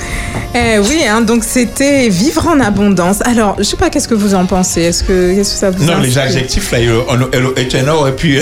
Eh 0.54 0.78
oui, 0.78 1.02
hein, 1.08 1.20
donc 1.20 1.44
c'était 1.44 2.08
vivre 2.08 2.46
en 2.48 2.60
abondance. 2.60 3.18
Alors, 3.22 3.56
je 3.58 3.64
sais 3.64 3.76
pas, 3.76 3.90
qu'est-ce 3.90 4.08
que 4.08 4.14
vous 4.14 4.34
en 4.34 4.46
pensez? 4.46 4.82
Est-ce 4.82 5.04
que, 5.04 5.34
qu'est-ce 5.34 5.52
que 5.52 5.58
ça 5.58 5.70
vous 5.70 5.84
Non, 5.84 5.98
les 5.98 6.16
adjectifs 6.18 6.70
là, 6.72 6.78
on, 7.08 7.20
on, 7.22 7.26
on, 7.32 7.88
aurait 7.88 8.16
pu. 8.16 8.40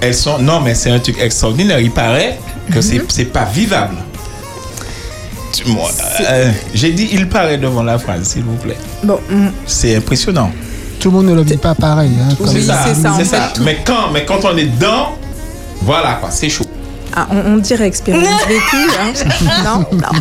Elles 0.00 0.14
sont. 0.14 0.38
Non, 0.38 0.60
mais 0.60 0.74
c'est 0.74 0.90
un 0.90 0.98
truc 0.98 1.18
extraordinaire. 1.20 1.80
Il 1.80 1.90
paraît 1.90 2.38
que 2.72 2.80
c'est- 2.80 3.00
c'est 3.08 3.24
pas 3.26 3.44
vivable. 3.44 3.96
Euh, 6.30 6.50
J'ai 6.74 6.92
dit 6.92 7.08
il 7.12 7.28
paraît 7.28 7.58
devant 7.58 7.82
la 7.82 7.98
phrase, 7.98 8.24
s'il 8.28 8.42
vous 8.44 8.56
plaît. 8.56 8.76
Bon, 9.02 9.18
mm, 9.30 9.48
C'est 9.66 9.96
impressionnant. 9.96 10.50
Tout 11.00 11.10
le 11.10 11.16
monde 11.16 11.26
ne 11.26 11.34
le 11.34 11.42
vit 11.42 11.56
pas 11.56 11.74
pareil. 11.74 12.10
Hein, 12.20 12.34
comme- 12.36 12.48
Oui, 12.48 12.54
c'est 12.62 12.94
ça, 12.94 13.12
en 13.12 13.18
c'est 13.18 13.24
fait, 13.24 13.36
ça. 13.36 13.52
tout- 13.54 13.62
Mais 13.62 13.78
quand, 13.84 14.10
mais 14.12 14.24
quand 14.24 14.40
on 14.44 14.56
est 14.56 14.64
dedans, 14.66 15.16
voilà 15.82 16.14
quoi, 16.20 16.30
c'est 16.30 16.48
chaud. 16.48 16.64
ah, 17.14 17.26
on, 17.30 17.52
on 17.54 17.56
dirait 17.58 17.86
expérience 17.86 18.26
vécue. 18.48 18.90
Hein. 19.00 19.12
non, 19.64 19.86
non. 19.98 20.20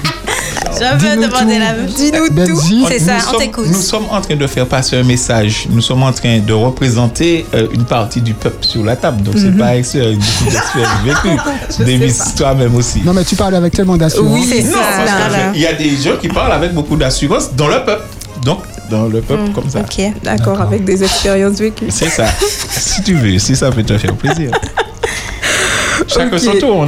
Je 0.79 0.93
veux 1.05 1.09
Dis-nous 1.11 1.23
demander 1.27 1.53
tout. 1.55 1.59
la 1.59 1.73
même 1.73 1.85
Dis-nous 1.85 2.27
tout. 2.27 2.33
Benji, 2.33 2.85
C'est 2.87 2.99
ça, 2.99 3.13
on 3.33 3.37
t'écoute. 3.37 3.65
Nous 3.67 3.81
sommes 3.81 4.05
en 4.11 4.21
train 4.21 4.35
de 4.35 4.47
faire 4.47 4.65
passer 4.67 4.97
un 4.97 5.03
message. 5.03 5.67
Nous 5.69 5.81
sommes 5.81 6.03
en 6.03 6.11
train 6.11 6.39
de 6.39 6.53
représenter 6.53 7.45
euh, 7.53 7.67
une 7.73 7.85
partie 7.85 8.21
du 8.21 8.33
peuple 8.33 8.65
sur 8.65 8.83
la 8.83 8.95
table. 8.95 9.23
Donc, 9.23 9.35
c'est 9.37 9.57
pas 9.57 9.75
ex- 9.77 9.95
euh, 9.95 10.13
beaucoup 10.13 10.51
d'expérience 10.51 11.01
vécue. 11.05 11.37
Je 11.79 11.83
Davis, 11.83 12.15
sais 12.15 12.35
toi-même 12.35 12.75
aussi. 12.75 13.01
Non, 13.03 13.13
mais 13.13 13.23
tu 13.23 13.35
parles 13.35 13.55
avec 13.55 13.73
tellement 13.73 13.97
d'assurance. 13.97 14.31
Oui, 14.31 14.45
c'est 14.49 14.63
Non, 14.63 14.73
ça. 14.73 15.51
il 15.53 15.61
y 15.61 15.65
a 15.67 15.73
des 15.73 15.89
gens 15.97 16.17
qui 16.21 16.27
parlent 16.27 16.51
avec 16.53 16.73
beaucoup 16.73 16.95
d'assurance 16.95 17.53
dans 17.55 17.67
le 17.67 17.83
peuple. 17.83 18.03
Donc, 18.43 18.59
dans 18.89 19.07
le 19.07 19.19
peuple 19.21 19.51
comme 19.53 19.69
ça. 19.69 19.79
Ok. 19.79 20.01
D'accord, 20.23 20.61
avec 20.61 20.85
des 20.85 21.03
expériences 21.03 21.57
vécues. 21.57 21.87
C'est 21.89 22.09
ça. 22.09 22.25
si 22.69 23.01
tu 23.03 23.15
veux, 23.15 23.37
si 23.39 23.55
ça 23.55 23.71
peut 23.71 23.83
te 23.83 23.97
faire 23.97 24.13
plaisir. 24.15 24.51
Chacun 26.07 26.27
Ok. 26.37 26.39
son 26.39 26.53
tour. 26.53 26.77
On, 26.77 26.87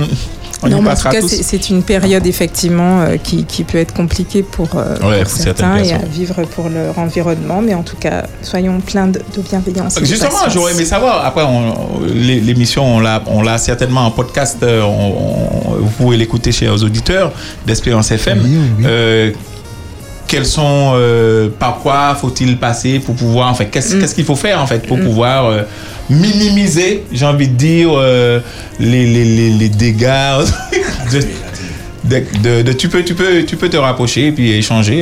on 0.61 0.67
non, 0.67 0.81
mais 0.81 0.89
en 0.91 0.95
tout 0.95 1.09
cas, 1.09 1.21
c'est 1.21 1.69
une 1.69 1.83
période 1.83 2.25
effectivement 2.27 3.01
euh, 3.01 3.17
qui, 3.17 3.45
qui 3.45 3.63
peut 3.63 3.77
être 3.77 3.93
compliquée 3.93 4.43
pour, 4.43 4.69
euh, 4.75 4.95
Ouais, 4.95 5.21
pour 5.23 5.31
pour 5.31 5.31
certaines 5.31 5.55
certains 5.55 5.83
et 5.83 5.93
à 5.93 5.97
vivre 6.05 6.41
pour 6.43 6.69
leur 6.69 6.97
environnement. 6.99 7.61
Mais 7.61 7.73
en 7.73 7.83
tout 7.83 7.95
cas, 7.97 8.25
soyons 8.41 8.79
pleins 8.81 9.07
de, 9.07 9.19
de 9.19 9.41
bienveillance. 9.41 9.97
Justement, 10.03 10.49
j'aurais 10.53 10.73
aimé 10.73 10.85
savoir. 10.85 11.25
Après, 11.25 11.43
on- 11.43 12.01
l'é- 12.13 12.41
l'émission, 12.41 12.97
on 12.97 12.99
l'a, 12.99 13.57
certainement 13.57 14.05
en 14.05 14.11
podcast. 14.11 14.57
euh, 14.63 14.81
on- 14.83 15.71
on- 15.71 15.75
vous 15.79 15.89
pouvez 15.97 16.17
l'écouter 16.17 16.51
chez 16.51 16.67
les 16.67 16.83
auditeurs 16.83 17.31
d'Espérance 17.65 18.11
FM. 18.11 18.39
Oui, 18.43 18.49
oui, 18.51 18.59
oui. 18.79 18.83
Euh, 18.87 19.31
quels 20.29 20.45
sont, 20.45 20.91
euh, 20.93 21.49
par 21.59 21.79
quoi 21.79 22.15
faut-il 22.15 22.57
passer 22.57 22.99
pour 22.99 23.15
pouvoir, 23.15 23.49
en 23.49 23.53
fait, 23.55 23.65
qu'est-ce, 23.65 23.95
Mm. 23.95 23.99
qu'est-ce 23.99 24.15
qu'il 24.15 24.25
faut 24.25 24.35
faire 24.35 24.61
en 24.61 24.67
fait 24.67 24.85
pour 24.87 24.99
pouvoir 24.99 25.47
euh, 25.47 25.63
minimiser, 26.09 27.03
j'ai 27.11 27.25
envie 27.25 27.47
de 27.47 27.55
dire, 27.55 27.89
euh, 27.93 28.39
les, 28.79 29.05
les, 29.05 29.25
les, 29.25 29.49
les 29.49 29.69
dégâts. 29.69 30.45
de, 31.11 31.19
de, 32.09 32.23
de- 32.43 32.61
de- 32.61 32.73
tu 32.73 32.89
peux, 32.89 33.03
tu 33.03 33.15
peux, 33.15 33.43
tu 33.43 33.55
peux 33.57 33.69
te 33.69 33.77
rapprocher 33.77 34.27
et 34.27 34.31
puis 34.31 34.51
échanger 34.51 35.01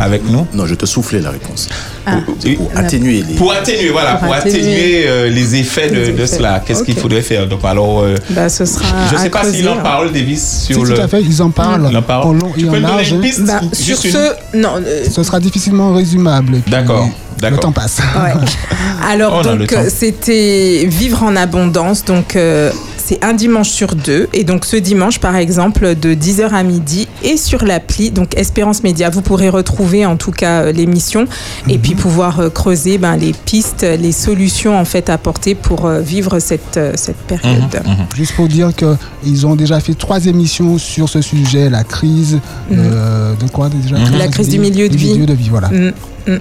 avec 0.00 0.28
nous. 0.28 0.46
Non, 0.54 0.66
je 0.66 0.74
te 0.74 0.86
soufflais 0.86 1.20
la 1.20 1.30
réponse. 1.30 1.68
Ah. 2.06 2.16
C'est 2.38 2.52
pour 2.54 2.70
atténuer 2.74 3.22
les. 3.28 3.34
Pour 3.34 3.52
atténuer, 3.52 3.90
voilà, 3.90 4.12
Pour 4.16 4.26
pour, 4.28 4.34
atténuer 4.34 4.58
atténuer, 4.60 5.02
euh, 5.06 5.28
les 5.28 5.56
effets 5.56 5.90
de, 5.90 5.96
les 5.96 6.12
de 6.12 6.22
effets. 6.22 6.36
cela. 6.38 6.62
Qu'est-ce 6.64 6.82
qu'il 6.82 6.94
Ok. 6.94 7.00
faudrait 7.02 7.20
faire? 7.22 7.46
Donc, 7.46 7.60
alors, 7.64 8.00
euh, 8.00 8.16
Bah, 8.30 8.48
ce 8.48 8.64
sera 8.64 8.84
je 9.10 9.14
ne 9.16 9.20
sais 9.20 9.30
pas 9.30 9.44
s'il 9.44 9.68
en 9.68 9.74
hein. 9.74 9.80
parle, 9.82 10.10
Davis, 10.12 10.62
sur 10.66 10.76
tout 10.78 10.84
le. 10.84 11.00
à 11.00 11.06
fait, 11.08 11.20
ils 11.22 11.42
en 11.42 11.50
parlent 11.50 11.86
Il 11.90 11.96
en 11.96 12.02
parle. 12.02 12.26
en 12.26 12.32
long 12.32 12.52
Tu 12.56 12.64
et 12.64 12.68
en 12.68 12.72
peux 12.72 12.78
me 12.78 12.82
donner 12.82 12.96
large. 12.96 13.10
une 13.12 13.20
piste 13.20 13.42
Bah, 13.44 13.60
sur 13.72 14.04
une- 14.04 14.10
ce, 14.12 14.32
non. 14.56 14.70
euh, 14.84 15.04
Ce 15.10 15.22
sera 15.22 15.38
difficilement 15.38 15.92
résumable. 15.92 16.62
D'accord, 16.66 17.08
Le 17.42 17.56
temps 17.58 17.72
passe. 17.72 17.98
Ouais. 18.16 18.32
Alors 19.10 19.34
On 19.44 19.52
le 19.52 19.66
donc 19.66 19.74
c'était 19.88 20.86
vivre 20.88 21.22
en 21.22 21.36
abondance 21.36 22.04
donc 22.04 22.36
euh, 22.36 22.70
c'est 23.10 23.24
un 23.24 23.32
dimanche 23.32 23.70
sur 23.70 23.96
deux 23.96 24.28
et 24.32 24.44
donc 24.44 24.64
ce 24.64 24.76
dimanche 24.76 25.18
par 25.18 25.34
exemple 25.34 25.96
de 25.96 26.14
10h 26.14 26.50
à 26.50 26.62
midi 26.62 27.08
et 27.24 27.36
sur 27.36 27.64
l'appli 27.64 28.12
donc 28.12 28.36
Espérance 28.38 28.84
Média 28.84 29.10
vous 29.10 29.20
pourrez 29.20 29.48
retrouver 29.48 30.06
en 30.06 30.14
tout 30.16 30.30
cas 30.30 30.62
euh, 30.62 30.70
l'émission 30.70 31.26
et 31.68 31.78
puis 31.78 31.96
pouvoir 31.96 32.38
euh, 32.38 32.50
creuser 32.50 32.98
ben, 32.98 33.16
les 33.16 33.32
pistes 33.32 33.84
les 33.98 34.12
solutions 34.12 34.78
en 34.78 34.84
fait 34.84 35.10
apportées 35.10 35.56
pour 35.56 35.86
euh, 35.86 36.00
vivre 36.00 36.38
cette 36.38 36.78
cette 36.94 37.16
période. 37.16 37.82
Mhm, 37.84 37.90
mhm. 37.90 38.06
Juste 38.14 38.34
pour 38.36 38.46
dire 38.46 38.70
qu'ils 38.76 39.44
ont 39.44 39.56
déjà 39.56 39.80
fait 39.80 39.94
trois 39.94 40.26
émissions 40.26 40.78
sur 40.78 41.08
ce 41.08 41.20
sujet, 41.20 41.68
la 41.68 41.82
crise. 41.82 42.38
euh, 42.70 43.34
de 43.34 43.50
quoi 43.50 43.68
déjà 43.70 43.96
Mhm. 43.96 44.18
La 44.18 44.28
crise 44.28 44.50
du 44.50 44.60
milieu 44.60 44.88
de 44.88 44.96
vie. 44.96 45.14
milieu 45.14 45.26
de 45.26 45.34
vie, 45.34 45.48
voilà. 45.48 45.68
Mm. 45.68 46.38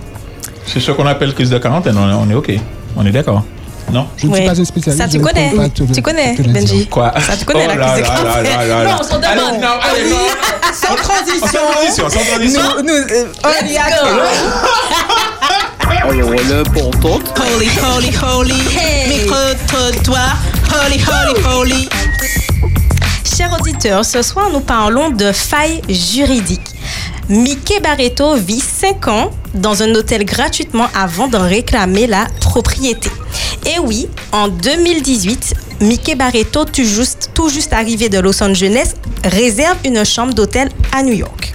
C'est 0.68 0.80
ce 0.80 0.92
qu'on 0.92 1.08
appelle 1.08 1.34
crise 1.34 1.50
de 1.50 1.58
quarantaine, 1.58 1.98
on 1.98 2.30
est 2.30 2.36
OK. 2.36 2.52
On 2.96 3.06
est 3.08 3.12
d'accord 3.12 3.44
Non 3.92 4.08
Je 4.18 4.28
ne 4.28 4.36
suis 4.36 4.46
pas 4.46 4.60
un 4.60 4.66
spécialiste. 4.66 5.04
Ça, 5.04 5.10
tu 5.10 5.20
connais. 5.20 5.52
te 5.70 5.94
Tu 5.94 6.02
connais. 6.02 6.36
Benji. 6.36 6.88
Quoi 6.88 7.14
Ça, 7.20 7.36
tu 7.38 7.46
connais 7.46 7.68
Oh 7.72 7.78
la. 7.78 8.84
Non, 8.84 8.98
on 9.00 9.04
s'en 9.04 9.18
demande. 9.18 9.30
Allez, 9.30 9.60
non, 9.60 9.68
allez, 9.82 10.10
non. 10.10 10.18
Sans 10.74 10.96
transition. 10.96 11.48
Sans 11.48 11.72
transition, 11.72 12.10
sans 12.10 12.26
transition. 12.26 12.62
Nous, 12.78 12.84
nous, 12.84 12.94
euh, 12.94 13.26
on 13.44 13.66
y 13.68 13.78
a 13.78 13.84
Alors, 13.84 14.30
l'important, 16.50 17.20
Holy, 17.56 17.70
holy, 17.96 18.12
holy. 18.22 18.54
Micro-trottoir. 19.10 20.38
Holy, 20.72 21.00
holy, 21.02 21.46
holy. 21.46 21.90
Chers 23.36 23.54
auditeurs, 23.60 24.06
ce 24.06 24.22
soir 24.22 24.50
nous 24.52 24.60
parlons 24.60 25.10
de 25.10 25.32
failles 25.32 25.82
juridiques. 25.90 26.76
Mickey 27.30 27.80
Barreto 27.80 28.36
vit 28.36 28.60
5 28.60 29.08
ans 29.08 29.32
dans 29.54 29.84
un 29.84 29.94
hôtel 29.96 30.26
gratuitement 30.26 30.88
avant 30.96 31.28
d'en 31.28 31.48
réclamer 31.48 32.08
la 32.08 32.28
propriété. 32.42 33.10
Et 33.66 33.80
oui, 33.80 34.08
en 34.32 34.48
2018, 34.48 35.54
Mickey 35.82 36.16
Barreto, 36.16 36.66
tout 36.66 36.84
juste, 36.84 37.32
tout 37.34 37.50
juste 37.50 37.74
arrivé 37.74 38.10
de 38.10 38.20
Los 38.20 38.42
Angeles, 38.44 38.94
réserve 39.24 39.78
une 39.86 40.04
chambre 40.06 40.34
d'hôtel 40.34 40.70
à 40.92 41.04
New 41.04 41.14
York. 41.14 41.54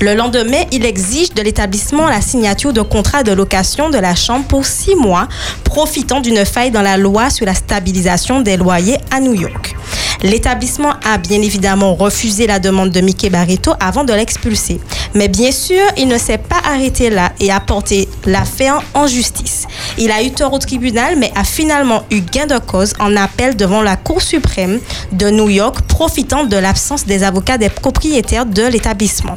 Le 0.00 0.14
lendemain, 0.14 0.62
il 0.72 0.84
exige 0.84 1.32
de 1.32 1.40
l'établissement 1.40 2.06
la 2.06 2.20
signature 2.20 2.72
d'un 2.72 2.84
contrat 2.84 3.22
de 3.22 3.32
location 3.32 3.88
de 3.88 3.98
la 3.98 4.14
chambre 4.14 4.44
pour 4.46 4.66
six 4.66 4.94
mois, 4.94 5.28
profitant 5.64 6.20
d'une 6.20 6.44
faille 6.44 6.70
dans 6.70 6.82
la 6.82 6.98
loi 6.98 7.30
sur 7.30 7.46
la 7.46 7.54
stabilisation 7.54 8.42
des 8.42 8.56
loyers 8.56 8.98
à 9.10 9.20
New 9.20 9.32
York. 9.32 9.74
L'établissement 10.22 10.94
a 11.04 11.18
bien 11.18 11.42
évidemment 11.42 11.94
refusé 11.94 12.46
la 12.46 12.58
demande 12.58 12.90
de 12.90 13.00
Mickey 13.00 13.30
Barreto 13.30 13.72
avant 13.80 14.04
de 14.04 14.12
l'expulser. 14.12 14.80
Mais 15.14 15.28
bien 15.28 15.52
sûr, 15.52 15.82
il 15.96 16.08
ne 16.08 16.18
s'est 16.18 16.38
pas 16.38 16.60
arrêté 16.64 17.10
là 17.10 17.32
et 17.40 17.50
a 17.50 17.60
porté 17.60 18.08
l'affaire 18.24 18.82
en 18.94 19.06
justice. 19.06 19.66
Il 19.98 20.10
a 20.10 20.22
eu 20.22 20.30
tort 20.30 20.52
au 20.52 20.58
tribunal, 20.58 21.16
mais 21.16 21.32
a 21.34 21.44
finalement 21.44 22.04
eu 22.10 22.20
gain 22.20 22.46
de 22.46 22.58
cause 22.58 22.92
en 22.98 23.16
appel 23.16 23.56
devant 23.56 23.82
la 23.82 23.96
Cour 23.96 24.22
suprême 24.22 24.80
de 25.12 25.30
New 25.30 25.48
York, 25.48 25.82
profitant 25.88 26.44
de 26.44 26.56
l'absence 26.56 27.06
des 27.06 27.22
avocats 27.22 27.58
des 27.58 27.70
propriétaires 27.70 28.46
de 28.46 28.62
l'établissement. 28.62 29.34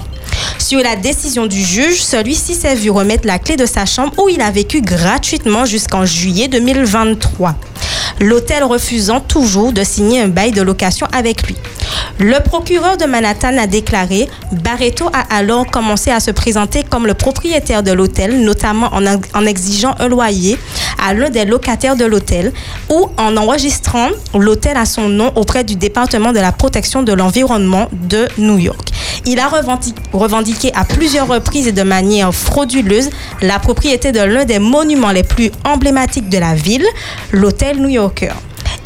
Sur 0.58 0.82
la 0.82 0.96
décision 0.96 1.48
du 1.48 1.64
juge, 1.64 2.02
celui-ci 2.02 2.54
s'est 2.54 2.76
vu 2.76 2.90
remettre 2.90 3.26
la 3.26 3.40
clé 3.40 3.56
de 3.56 3.66
sa 3.66 3.86
chambre 3.86 4.14
où 4.22 4.30
il 4.30 4.42
a 4.42 4.52
vécu 4.52 4.82
gratuitement 4.82 5.66
jusqu'en 5.66 6.06
juillet 6.06 6.48
2023. 6.48 7.56
L'hôtel 8.22 8.64
refusant 8.64 9.22
toujours 9.22 9.72
de 9.72 9.84
signer 9.84 10.22
un 10.22 10.28
bail 10.28 10.52
de 10.52 10.62
location 10.62 11.08
avec 11.14 11.48
lui. 11.48 11.56
Le 12.18 12.42
procureur 12.44 12.98
de 12.98 13.06
Manhattan 13.06 13.58
a 13.58 13.68
déclaré 13.68 14.28
Barreto 14.51 15.10
a 15.13 15.36
alors 15.36 15.68
commencé 15.68 16.12
à 16.12 16.20
se 16.20 16.32
présenter 16.32 16.84
comme 16.84 17.08
le 17.08 17.13
propriétaire 17.13 17.84
de 17.84 17.92
l'hôtel, 17.92 18.42
notamment 18.42 18.92
en, 18.94 19.46
exigeant 19.46 19.96
un 20.00 20.08
loyer 20.08 20.58
à 21.01 21.13
l'un 21.13 21.30
des 21.30 21.46
locataires 21.46 21.96
de 21.96 22.06
l'hôtel 22.06 22.51
ou 22.89 23.10
en 23.18 23.38
enregistrant 23.38 24.10
l'hôtel 24.34 24.75
à 24.75 24.86
son 24.86 25.08
nom 25.08 25.32
auprès 25.36 25.63
du 25.63 25.75
département 25.75 26.34
de 26.34 26.39
la 26.39 26.51
protection 26.51 27.04
de 27.04 27.13
l'environnement 27.13 27.88
de 27.92 28.28
New 28.38 28.58
York. 28.58 28.89
Il 29.25 29.39
a 29.39 29.48
revendiqué, 29.48 30.01
revendiqué 30.13 30.72
à 30.75 30.86
plusieurs 30.86 31.28
reprises 31.28 31.68
et 31.68 31.72
de 31.72 31.84
manière 31.84 32.34
frauduleuse 32.34 33.10
la 33.42 33.60
propriété 33.60 34.12
de 34.12 34.20
l'un 34.20 34.46
des 34.46 34.60
monuments 34.60 35.12
les 35.12 35.24
plus 35.24 35.51
emblématiques 35.66 36.30
de 36.30 36.38
la 36.38 36.56
ville, 36.56 36.86
l'hôtel 37.32 37.80
New 37.80 37.89
Yorker. 37.89 38.34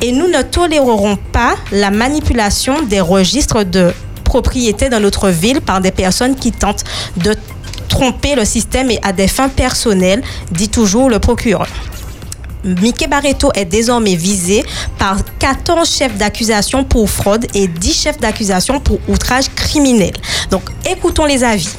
Et 0.03 0.12
nous 0.12 0.27
ne 0.27 0.41
tolérerons 0.41 1.15
pas 1.15 1.55
la 1.72 1.89
manipulation 1.89 2.81
des 2.83 3.00
registres 3.00 3.63
de 3.63 3.93
propriété 4.25 4.89
dans 4.89 5.00
notre 5.00 5.29
ville 5.29 5.62
par 5.62 5.79
des 5.79 5.91
personnes 5.91 6.36
qui 6.36 6.51
tentent 6.51 6.83
de 7.15 7.33
tromper 7.88 8.36
le 8.36 8.43
système 8.43 8.91
et 8.91 9.00
à 9.01 9.13
des 9.13 9.29
fins 9.29 9.48
personnelles, 9.48 10.22
dit 10.51 10.67
toujours 10.67 11.10
le 11.10 11.19
procureur. 11.19 11.67
Mickey 12.65 13.07
Barreto 13.07 13.50
est 13.55 13.63
désormais 13.63 14.15
visé 14.15 14.65
par 15.00 15.19
14 15.39 15.89
chefs 15.89 16.17
d'accusation 16.17 16.83
pour 16.83 17.10
fraude 17.10 17.45
et 17.53 17.69
10 17.69 17.93
chefs 17.93 18.19
d'accusation 18.19 18.81
pour 18.81 19.00
outrage 19.07 19.45
criminel. 19.55 20.12
Donc, 20.51 20.63
écoutons 20.86 21.24
les 21.24 21.45
avis. 21.45 21.69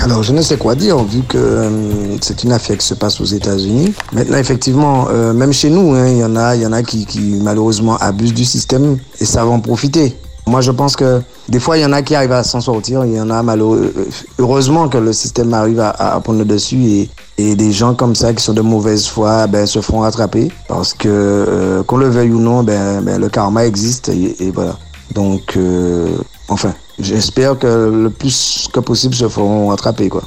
Alors, 0.00 0.22
je 0.22 0.32
ne 0.32 0.42
sais 0.42 0.56
quoi 0.56 0.76
dire, 0.76 1.02
vu 1.02 1.22
que 1.22 1.36
euh, 1.36 2.16
c'est 2.20 2.44
une 2.44 2.52
affaire 2.52 2.78
qui 2.78 2.86
se 2.86 2.94
passe 2.94 3.20
aux 3.20 3.24
États-Unis. 3.24 3.92
Maintenant, 4.12 4.38
effectivement, 4.38 5.08
euh, 5.10 5.32
même 5.32 5.52
chez 5.52 5.70
nous, 5.70 5.92
hein, 5.94 6.06
il 6.08 6.18
y 6.18 6.24
en 6.24 6.36
a, 6.36 6.54
y 6.54 6.64
en 6.64 6.72
a 6.72 6.82
qui, 6.82 7.06
malheureusement 7.42 7.96
abusent 7.96 8.34
du 8.34 8.44
système 8.44 8.98
et 9.20 9.24
savent 9.24 9.50
en 9.50 9.60
profiter. 9.60 10.16
Moi, 10.46 10.60
je 10.60 10.70
pense 10.70 10.96
que 10.96 11.20
des 11.48 11.58
fois, 11.58 11.76
il 11.76 11.82
y 11.82 11.84
en 11.84 11.92
a 11.92 12.00
qui 12.00 12.14
arrivent 12.14 12.32
à 12.32 12.44
s'en 12.44 12.60
sortir. 12.60 13.04
Il 13.04 13.12
y 13.12 13.20
en 13.20 13.28
a 13.28 13.42
malheureusement 13.42 14.88
que 14.88 14.98
le 14.98 15.12
système 15.12 15.52
arrive 15.52 15.80
à, 15.80 16.18
prendre 16.24 16.38
le 16.38 16.44
dessus 16.44 17.08
et, 17.36 17.54
des 17.54 17.72
gens 17.72 17.94
comme 17.94 18.14
ça 18.14 18.32
qui 18.32 18.42
sont 18.42 18.54
de 18.54 18.62
mauvaise 18.62 19.06
foi 19.06 19.46
ben, 19.46 19.66
se 19.66 19.80
font 19.80 20.00
rattraper 20.00 20.50
parce 20.66 20.94
que, 20.94 21.08
euh, 21.08 21.82
qu'on 21.82 21.98
le 21.98 22.08
veuille 22.08 22.30
ou 22.30 22.40
non, 22.40 22.62
ben, 22.62 23.02
ben, 23.02 23.20
le 23.20 23.28
karma 23.28 23.66
existe 23.66 24.08
et, 24.08 24.50
voilà. 24.54 24.78
Donc, 25.14 25.56
euh, 25.56 26.08
enfin, 26.48 26.74
j'espère 26.98 27.58
que 27.58 27.66
le 27.66 28.10
plus 28.10 28.68
que 28.72 28.80
possible 28.80 29.14
se 29.14 29.28
feront 29.28 29.68
rattraper, 29.68 30.08
quoi. 30.08 30.22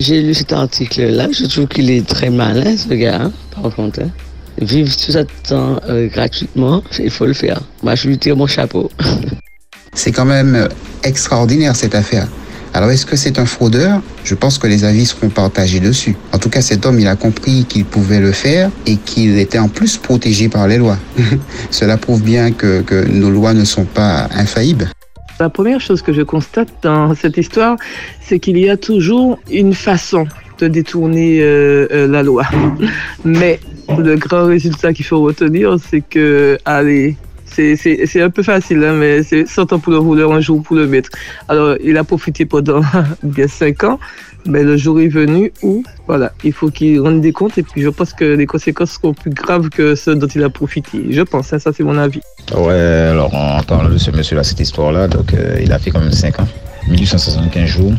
J'ai 0.00 0.22
lu 0.22 0.34
cet 0.34 0.52
article-là. 0.52 1.28
Je 1.30 1.46
trouve 1.46 1.66
qu'il 1.66 1.90
est 1.90 2.06
très 2.06 2.30
malin, 2.30 2.76
ce 2.76 2.92
gars, 2.94 3.22
hein, 3.22 3.32
par 3.54 3.74
contre. 3.74 4.00
Hein. 4.02 4.10
Vivre 4.58 4.90
tout 4.96 5.12
ce 5.12 5.18
temps 5.48 5.80
euh, 5.88 6.08
gratuitement, 6.08 6.82
il 6.98 7.10
faut 7.10 7.26
le 7.26 7.32
faire. 7.32 7.60
Moi, 7.82 7.94
je 7.94 8.08
lui 8.08 8.18
tire 8.18 8.36
mon 8.36 8.46
chapeau. 8.46 8.90
C'est 9.94 10.12
quand 10.12 10.24
même 10.24 10.68
extraordinaire 11.04 11.76
cette 11.76 11.94
affaire. 11.94 12.26
Alors 12.74 12.90
est-ce 12.90 13.06
que 13.06 13.14
c'est 13.14 13.38
un 13.38 13.46
fraudeur? 13.46 14.02
Je 14.24 14.34
pense 14.34 14.58
que 14.58 14.66
les 14.66 14.82
avis 14.82 15.06
seront 15.06 15.28
partagés 15.28 15.78
dessus. 15.78 16.16
En 16.32 16.38
tout 16.38 16.50
cas, 16.50 16.60
cet 16.60 16.84
homme, 16.84 16.98
il 16.98 17.06
a 17.06 17.14
compris 17.14 17.64
qu'il 17.68 17.84
pouvait 17.84 18.18
le 18.18 18.32
faire 18.32 18.68
et 18.84 18.96
qu'il 18.96 19.38
était 19.38 19.60
en 19.60 19.68
plus 19.68 19.96
protégé 19.96 20.48
par 20.48 20.66
les 20.66 20.78
lois. 20.78 20.98
Cela 21.70 21.96
prouve 21.96 22.22
bien 22.22 22.50
que, 22.50 22.80
que 22.80 23.06
nos 23.06 23.30
lois 23.30 23.54
ne 23.54 23.64
sont 23.64 23.84
pas 23.84 24.28
infaillibles. 24.34 24.90
La 25.40 25.48
première 25.48 25.80
chose 25.80 26.00
que 26.00 26.12
je 26.12 26.22
constate 26.22 26.68
dans 26.82 27.14
cette 27.14 27.36
histoire, 27.36 27.76
c'est 28.20 28.38
qu'il 28.38 28.58
y 28.58 28.70
a 28.70 28.76
toujours 28.76 29.38
une 29.50 29.74
façon 29.74 30.26
de 30.58 30.68
détourner 30.68 31.40
euh, 31.42 31.88
euh, 31.90 32.06
la 32.06 32.22
loi. 32.22 32.44
Mais 33.24 33.58
le 33.98 34.16
grand 34.16 34.46
résultat 34.46 34.92
qu'il 34.92 35.04
faut 35.04 35.20
retenir, 35.20 35.76
c'est 35.80 36.02
que, 36.02 36.58
allez, 36.64 37.16
c'est 37.46 38.22
un 38.22 38.30
peu 38.30 38.42
facile, 38.42 38.82
hein, 38.82 38.94
mais 38.94 39.22
c'est 39.22 39.46
100 39.46 39.72
ans 39.72 39.78
pour 39.78 39.92
le 39.92 39.98
rouleur, 39.98 40.32
un 40.32 40.40
jour 40.40 40.60
pour 40.60 40.74
le 40.74 40.88
maître. 40.88 41.10
Alors, 41.48 41.76
il 41.82 41.96
a 41.96 42.02
profité 42.02 42.46
pendant 42.46 42.80
bien 43.22 43.46
5 43.46 43.84
ans, 43.84 44.00
mais 44.46 44.62
le 44.62 44.76
jour 44.76 45.00
est 45.00 45.08
venu 45.08 45.52
où, 45.62 45.82
voilà, 46.06 46.32
il 46.44 46.52
faut 46.52 46.70
qu'il 46.70 47.00
rende 47.00 47.20
des 47.20 47.32
comptes 47.32 47.58
et 47.58 47.62
puis 47.62 47.82
je 47.82 47.88
pense 47.88 48.12
que 48.12 48.24
les 48.24 48.46
conséquences 48.46 48.92
seront 48.92 49.14
plus 49.14 49.30
graves 49.30 49.68
que 49.68 49.94
ceux 49.94 50.14
dont 50.14 50.26
il 50.26 50.42
a 50.42 50.50
profité. 50.50 51.06
Je 51.10 51.22
pense, 51.22 51.52
hein, 51.52 51.58
ça 51.58 51.72
c'est 51.72 51.84
mon 51.84 51.98
avis. 51.98 52.20
Ouais, 52.56 52.72
alors 52.74 53.34
en 53.34 53.62
parlant 53.62 53.88
de 53.88 53.98
ce 53.98 54.10
monsieur-là, 54.10 54.44
cette 54.44 54.60
histoire-là, 54.60 55.08
donc 55.08 55.32
euh, 55.34 55.58
il 55.62 55.72
a 55.72 55.78
fait 55.78 55.90
quand 55.90 56.00
même 56.00 56.12
5 56.12 56.40
ans, 56.40 56.48
1875 56.88 57.66
jours. 57.66 57.92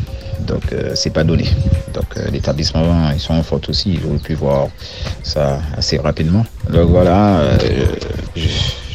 Donc, 0.46 0.72
euh, 0.72 0.92
c'est 0.96 1.10
pas 1.10 1.24
donné. 1.24 1.46
Donc, 1.94 2.06
euh, 2.18 2.30
l'établissement, 2.32 3.12
ils 3.14 3.20
sont 3.20 3.34
en 3.34 3.44
faute 3.44 3.70
aussi. 3.70 3.94
Ils 3.94 4.06
auraient 4.08 4.20
pu 4.20 4.36
voir 4.36 4.68
ça 5.24 5.60
assez 5.78 5.98
rapidement. 5.98 6.46
Donc, 6.70 6.90
voilà, 6.90 7.40
euh, 7.40 7.58
je, 8.36 8.48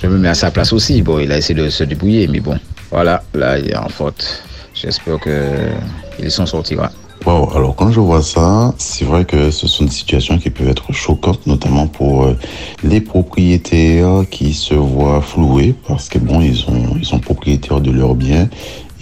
je, 0.02 0.06
me 0.06 0.18
mets 0.18 0.28
à 0.28 0.34
sa 0.34 0.50
place 0.50 0.72
aussi. 0.72 1.02
Bon, 1.02 1.18
il 1.18 1.32
a 1.32 1.38
essayé 1.38 1.60
de 1.60 1.68
se 1.68 1.84
débrouiller, 1.84 2.28
mais 2.28 2.40
bon, 2.40 2.58
voilà, 2.90 3.22
là, 3.34 3.58
il 3.58 3.70
est 3.70 3.76
en 3.76 3.88
faute. 3.88 4.42
J'espère 4.74 5.18
qu'il 5.20 6.30
s'en 6.30 6.46
sortira. 6.46 6.90
Wow, 7.26 7.50
alors 7.54 7.76
quand 7.76 7.90
je 7.90 8.00
vois 8.00 8.22
ça, 8.22 8.74
c'est 8.78 9.04
vrai 9.04 9.26
que 9.26 9.50
ce 9.50 9.68
sont 9.68 9.84
des 9.84 9.90
situations 9.90 10.38
qui 10.38 10.48
peuvent 10.48 10.68
être 10.68 10.90
choquantes, 10.92 11.46
notamment 11.46 11.86
pour 11.86 12.24
euh, 12.24 12.36
les 12.82 13.02
propriétaires 13.02 14.24
qui 14.30 14.54
se 14.54 14.72
voient 14.72 15.20
floués 15.20 15.74
parce 15.86 16.08
que 16.08 16.18
bon, 16.18 16.40
ils, 16.40 16.64
ont, 16.68 16.96
ils 16.98 17.04
sont 17.04 17.18
propriétaires 17.18 17.82
de 17.82 17.90
leurs 17.90 18.14
biens 18.14 18.48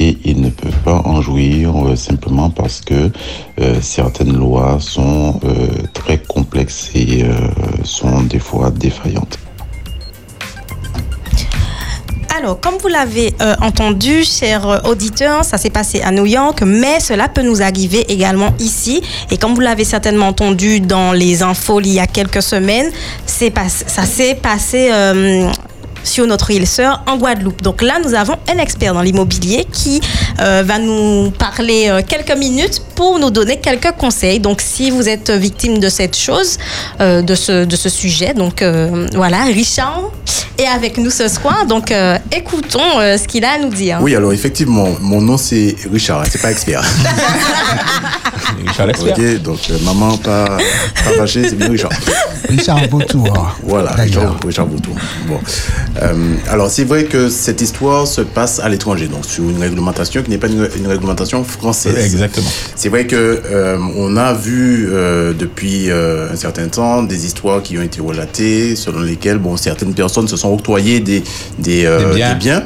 et 0.00 0.18
ils 0.24 0.40
ne 0.40 0.50
peuvent 0.50 0.82
pas 0.84 1.00
en 1.04 1.22
jouir 1.22 1.72
euh, 1.76 1.94
simplement 1.94 2.50
parce 2.50 2.80
que 2.80 3.12
euh, 3.60 3.80
certaines 3.80 4.36
lois 4.36 4.78
sont 4.80 5.40
très 5.92 6.18
complexes 6.18 6.90
et 6.96 7.24
sont 7.84 8.22
des 8.22 8.40
fois 8.40 8.70
défaillantes. 8.70 9.38
Alors, 12.38 12.60
comme 12.60 12.76
vous 12.78 12.86
l'avez 12.86 13.34
euh, 13.40 13.56
entendu, 13.60 14.22
chers 14.22 14.86
auditeurs, 14.88 15.44
ça 15.44 15.58
s'est 15.58 15.70
passé 15.70 16.02
à 16.02 16.12
New 16.12 16.24
York, 16.24 16.62
mais 16.64 17.00
cela 17.00 17.26
peut 17.26 17.42
nous 17.42 17.62
arriver 17.62 18.04
également 18.12 18.54
ici. 18.60 19.02
Et 19.32 19.36
comme 19.38 19.54
vous 19.54 19.60
l'avez 19.60 19.82
certainement 19.82 20.28
entendu 20.28 20.78
dans 20.78 21.12
les 21.12 21.42
infos 21.42 21.80
il 21.80 21.94
y 21.94 21.98
a 21.98 22.06
quelques 22.06 22.42
semaines, 22.42 22.92
ça 23.26 24.04
s'est 24.04 24.36
passé 24.36 24.88
euh, 24.92 25.50
sur 26.04 26.28
notre 26.28 26.52
île 26.52 26.68
sœur 26.68 27.02
en 27.08 27.16
Guadeloupe. 27.16 27.60
Donc 27.62 27.82
là, 27.82 27.98
nous 28.04 28.14
avons 28.14 28.36
un 28.48 28.58
expert 28.58 28.94
dans 28.94 29.02
l'immobilier 29.02 29.66
qui 29.72 30.00
euh, 30.40 30.62
va 30.64 30.78
nous 30.78 31.32
parler 31.32 31.90
quelques 32.06 32.36
minutes 32.36 32.82
pour 32.98 33.20
nous 33.20 33.30
donner 33.30 33.58
quelques 33.58 33.92
conseils. 33.92 34.40
Donc 34.40 34.60
si 34.60 34.90
vous 34.90 35.08
êtes 35.08 35.30
victime 35.30 35.78
de 35.78 35.88
cette 35.88 36.16
chose, 36.16 36.58
euh, 37.00 37.22
de, 37.22 37.36
ce, 37.36 37.64
de 37.64 37.76
ce 37.76 37.88
sujet, 37.88 38.34
donc 38.34 38.60
euh, 38.60 39.06
voilà, 39.14 39.44
Richard 39.44 40.10
est 40.58 40.66
avec 40.66 40.98
nous 40.98 41.10
ce 41.10 41.28
soir. 41.28 41.64
Donc 41.64 41.92
euh, 41.92 42.18
écoutons 42.36 42.90
ce 42.98 43.24
qu'il 43.28 43.44
a 43.44 43.52
à 43.52 43.58
nous 43.58 43.68
dire. 43.70 43.98
Oui, 44.02 44.16
alors 44.16 44.32
effectivement, 44.32 44.88
mon 45.00 45.20
nom 45.20 45.36
c'est 45.36 45.76
Richard, 45.92 46.24
c'est 46.28 46.42
pas 46.42 46.50
expert. 46.50 46.82
Richard 48.66 48.88
l'expert. 48.88 49.16
Ok, 49.16 49.42
donc 49.42 49.60
maman 49.84 50.16
pas, 50.16 50.58
pas 51.04 51.12
fâchée, 51.18 51.48
c'est 51.48 51.56
bien 51.56 51.70
Richard. 51.70 51.92
Richard 52.48 52.88
Vautour. 52.88 53.56
Voilà, 53.62 53.90
Richard, 53.92 54.36
Richard 54.44 54.66
Vautour. 54.66 54.96
Bon. 55.26 55.38
Euh, 56.02 56.34
alors 56.48 56.70
c'est 56.70 56.84
vrai 56.84 57.04
que 57.04 57.28
cette 57.28 57.60
histoire 57.60 58.06
se 58.06 58.20
passe 58.20 58.60
à 58.60 58.68
l'étranger, 58.68 59.08
donc 59.08 59.24
sur 59.24 59.44
une 59.44 59.60
réglementation 59.60 60.22
qui 60.22 60.30
n'est 60.30 60.38
pas 60.38 60.46
une, 60.48 60.68
une, 60.76 60.86
réglementation 60.86 61.44
française. 61.44 61.96
Exactement. 61.96 62.50
C'est 62.74 62.87
vrai 62.88 63.06
que 63.06 63.16
euh, 63.16 63.78
on 63.96 64.16
a 64.16 64.32
vu 64.32 64.88
euh, 64.90 65.32
depuis 65.32 65.90
un 65.90 66.36
certain 66.36 66.68
temps 66.68 67.02
des 67.02 67.26
histoires 67.26 67.62
qui 67.62 67.78
ont 67.78 67.82
été 67.82 68.00
relatées 68.00 68.76
selon 68.76 69.00
lesquelles 69.00 69.38
bon 69.38 69.56
certaines 69.56 69.94
personnes 69.94 70.28
se 70.28 70.36
sont 70.36 70.52
octroyés 70.52 71.00
des, 71.00 71.22
des, 71.58 71.84
euh, 71.86 72.10
Des 72.10 72.16
biens. 72.16 72.32
des 72.32 72.38
biens, 72.38 72.62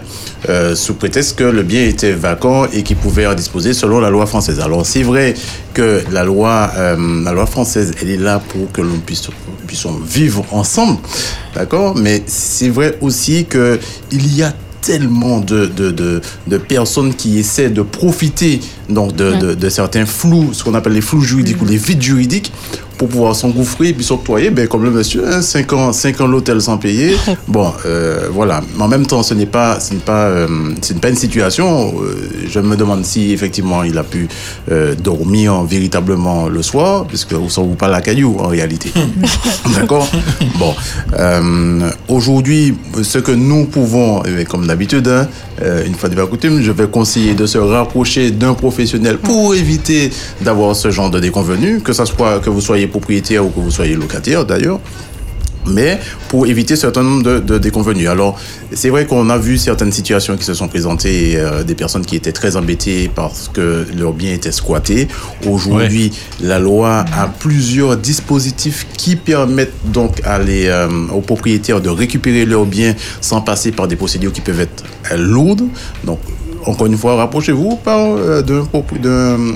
euh, 0.49 0.75
sous 0.75 0.95
prétexte 0.95 1.39
que 1.39 1.45
le 1.45 1.63
bien 1.63 1.85
était 1.87 2.13
vacant 2.13 2.67
et 2.73 2.83
qu'il 2.83 2.97
pouvait 2.97 3.27
en 3.27 3.35
disposer 3.35 3.73
selon 3.75 4.01
la 4.01 4.11
loi 4.11 4.27
française. 4.27 4.61
Alors 4.61 4.85
c'est 4.85 5.03
vrai 5.03 5.35
que 5.75 6.03
la 6.11 6.25
loi, 6.25 6.71
euh, 6.77 7.23
la 7.25 7.33
loi 7.33 7.47
française, 7.47 7.93
elle 8.01 8.11
est 8.11 8.17
là 8.17 8.41
pour 8.49 8.71
que 8.73 8.81
l'on 8.83 8.99
puisse 8.99 9.29
puissions 9.67 9.99
vivre 10.05 10.45
ensemble, 10.51 10.99
d'accord? 11.55 11.97
Mais 11.97 12.23
c'est 12.27 12.69
vrai 12.69 12.99
aussi 13.01 13.47
que 13.47 13.79
il 14.11 14.35
y 14.37 14.43
a 14.43 14.53
tellement 14.83 15.39
de, 15.39 15.67
de, 15.67 15.91
de, 15.91 16.21
de 16.47 16.59
personnes 16.59 17.15
qui 17.15 17.39
essaient 17.39 17.71
de 17.71 17.83
profiter 17.83 18.61
donc 18.89 19.15
de, 19.15 19.69
certains 19.69 20.05
flous, 20.05 20.53
ce 20.53 20.63
qu'on 20.65 20.75
appelle 20.75 20.93
les 20.93 21.01
flous 21.01 21.23
juridiques 21.23 21.63
ou 21.63 21.65
les 21.65 21.77
vides 21.77 22.03
juridiques, 22.03 22.53
pour 22.99 23.09
pouvoir 23.09 23.35
s'engouffrer 23.35 23.89
et 23.89 23.93
puis 23.93 24.05
s'octroyer, 24.05 24.51
ben, 24.51 24.67
comme 24.69 24.85
le 24.85 24.91
monsieur, 24.91 25.25
5 25.41 25.73
ans, 25.73 25.93
cinq 25.93 26.21
ans 26.21 26.27
l'hôtel 26.27 26.61
sans 26.61 26.79
payer. 26.79 27.17
Bon, 27.49 27.73
euh, 27.87 28.29
voilà. 28.33 28.63
Mais 28.77 28.83
en 28.83 28.89
même 28.89 29.05
temps, 29.07 29.23
ce 29.23 29.35
n'est 29.35 29.47
pas, 29.47 29.79
ce 29.81 29.93
n'est 29.95 30.01
pas, 30.01 30.27
euh, 30.27 30.47
ce 30.81 30.93
n'est 30.93 31.01
pas 31.01 31.11
une 31.11 31.17
situation. 31.17 31.93
euh, 32.03 32.15
je 32.49 32.61
me 32.61 32.77
demande 32.77 33.05
si 33.05 33.33
effectivement 33.33 33.83
il 33.83 33.99
a 33.99 34.05
pu 34.05 34.29
euh, 34.71 34.95
dormir 34.95 35.63
véritablement 35.65 36.49
le 36.49 36.63
soir, 36.63 37.05
puisque 37.07 37.33
vous 37.33 37.51
ne 37.51 37.75
pas 37.75 37.89
la 37.89 38.01
caillou 38.01 38.37
en 38.39 38.49
réalité. 38.49 38.91
D'accord? 39.77 40.09
Bon. 40.59 40.75
Aujourd'hui, 42.09 42.75
ce 43.03 43.19
que 43.19 43.33
nous 43.33 43.67
pouvons, 43.67 44.23
eh 44.25 44.45
comme 44.45 44.67
d'habitude, 44.67 45.09
hein, 45.09 45.29
une 45.87 45.95
fois 45.95 46.09
de 46.09 46.15
pas 46.15 46.27
coutume, 46.27 46.63
je 46.63 46.73
vais 46.73 46.87
conseiller 46.87 47.35
de 47.35 47.47
se 47.47 47.59
rapprocher 47.59 48.31
d'un 48.31 48.55
professionnel 48.55 49.19
pour 49.19 49.55
éviter 49.55 50.11
d'avoir 50.41 50.75
ce 50.77 50.91
genre 50.91 51.11
de 51.11 51.21
déconvenus, 51.21 51.83
que 51.83 51.93
ça 51.93 52.07
soit 52.07 52.41
que 52.41 52.51
vous 52.51 52.61
soyez 52.61 52.82
propriétaire 52.87 53.45
ou 53.45 53.51
que 53.51 53.61
vous 53.61 53.71
soyez 53.71 53.95
locataire 53.95 54.45
d'ailleurs 54.45 54.81
mais 55.67 55.99
pour 56.29 56.47
éviter 56.47 56.77
certain 56.77 57.03
nombre 57.03 57.23
de, 57.23 57.39
de 57.39 57.59
déconvenus. 57.59 58.09
Alors, 58.09 58.39
c'est 58.73 58.91
vrai 58.91 59.07
qu'on 59.07 59.29
a 59.31 59.39
vu 59.39 59.59
certaines 59.59 59.93
situations 59.93 60.37
qui 60.37 60.45
se 60.45 60.55
sont 60.55 60.69
présentées, 60.69 61.35
euh, 61.37 61.63
des 61.63 61.75
personnes 61.75 62.05
qui 62.05 62.17
étaient 62.17 62.33
très 62.33 62.57
embêtées 62.57 63.11
parce 63.15 63.49
que 63.49 63.87
leurs 63.97 64.13
biens 64.13 64.33
étaient 64.33 64.53
squattés. 64.53 65.09
Aujourd'hui, 65.47 66.13
la 66.41 66.59
loi 66.59 67.05
a 67.17 67.29
plusieurs 67.29 67.97
dispositifs 67.97 68.87
qui 68.97 69.17
permettent 69.17 69.73
donc 69.85 70.21
à 70.25 70.39
les, 70.39 70.67
euh, 70.67 70.89
aux 71.13 71.21
propriétaires 71.21 71.81
de 71.81 71.91
récupérer 71.91 72.45
leurs 72.45 72.67
biens 72.67 72.95
sans 73.21 73.41
passer 73.41 73.73
par 73.73 73.89
des 73.89 73.97
procédures 73.97 74.33
qui 74.33 74.41
peuvent 74.41 74.61
être 74.61 74.85
euh, 75.13 75.17
lourdes. 75.17 75.65
Donc, 76.05 76.19
encore 76.67 76.87
une 76.87 76.97
fois, 76.97 77.17
rapprochez-vous 77.17 77.77
par 77.77 77.99
euh, 78.01 78.43
d'un 78.43 78.65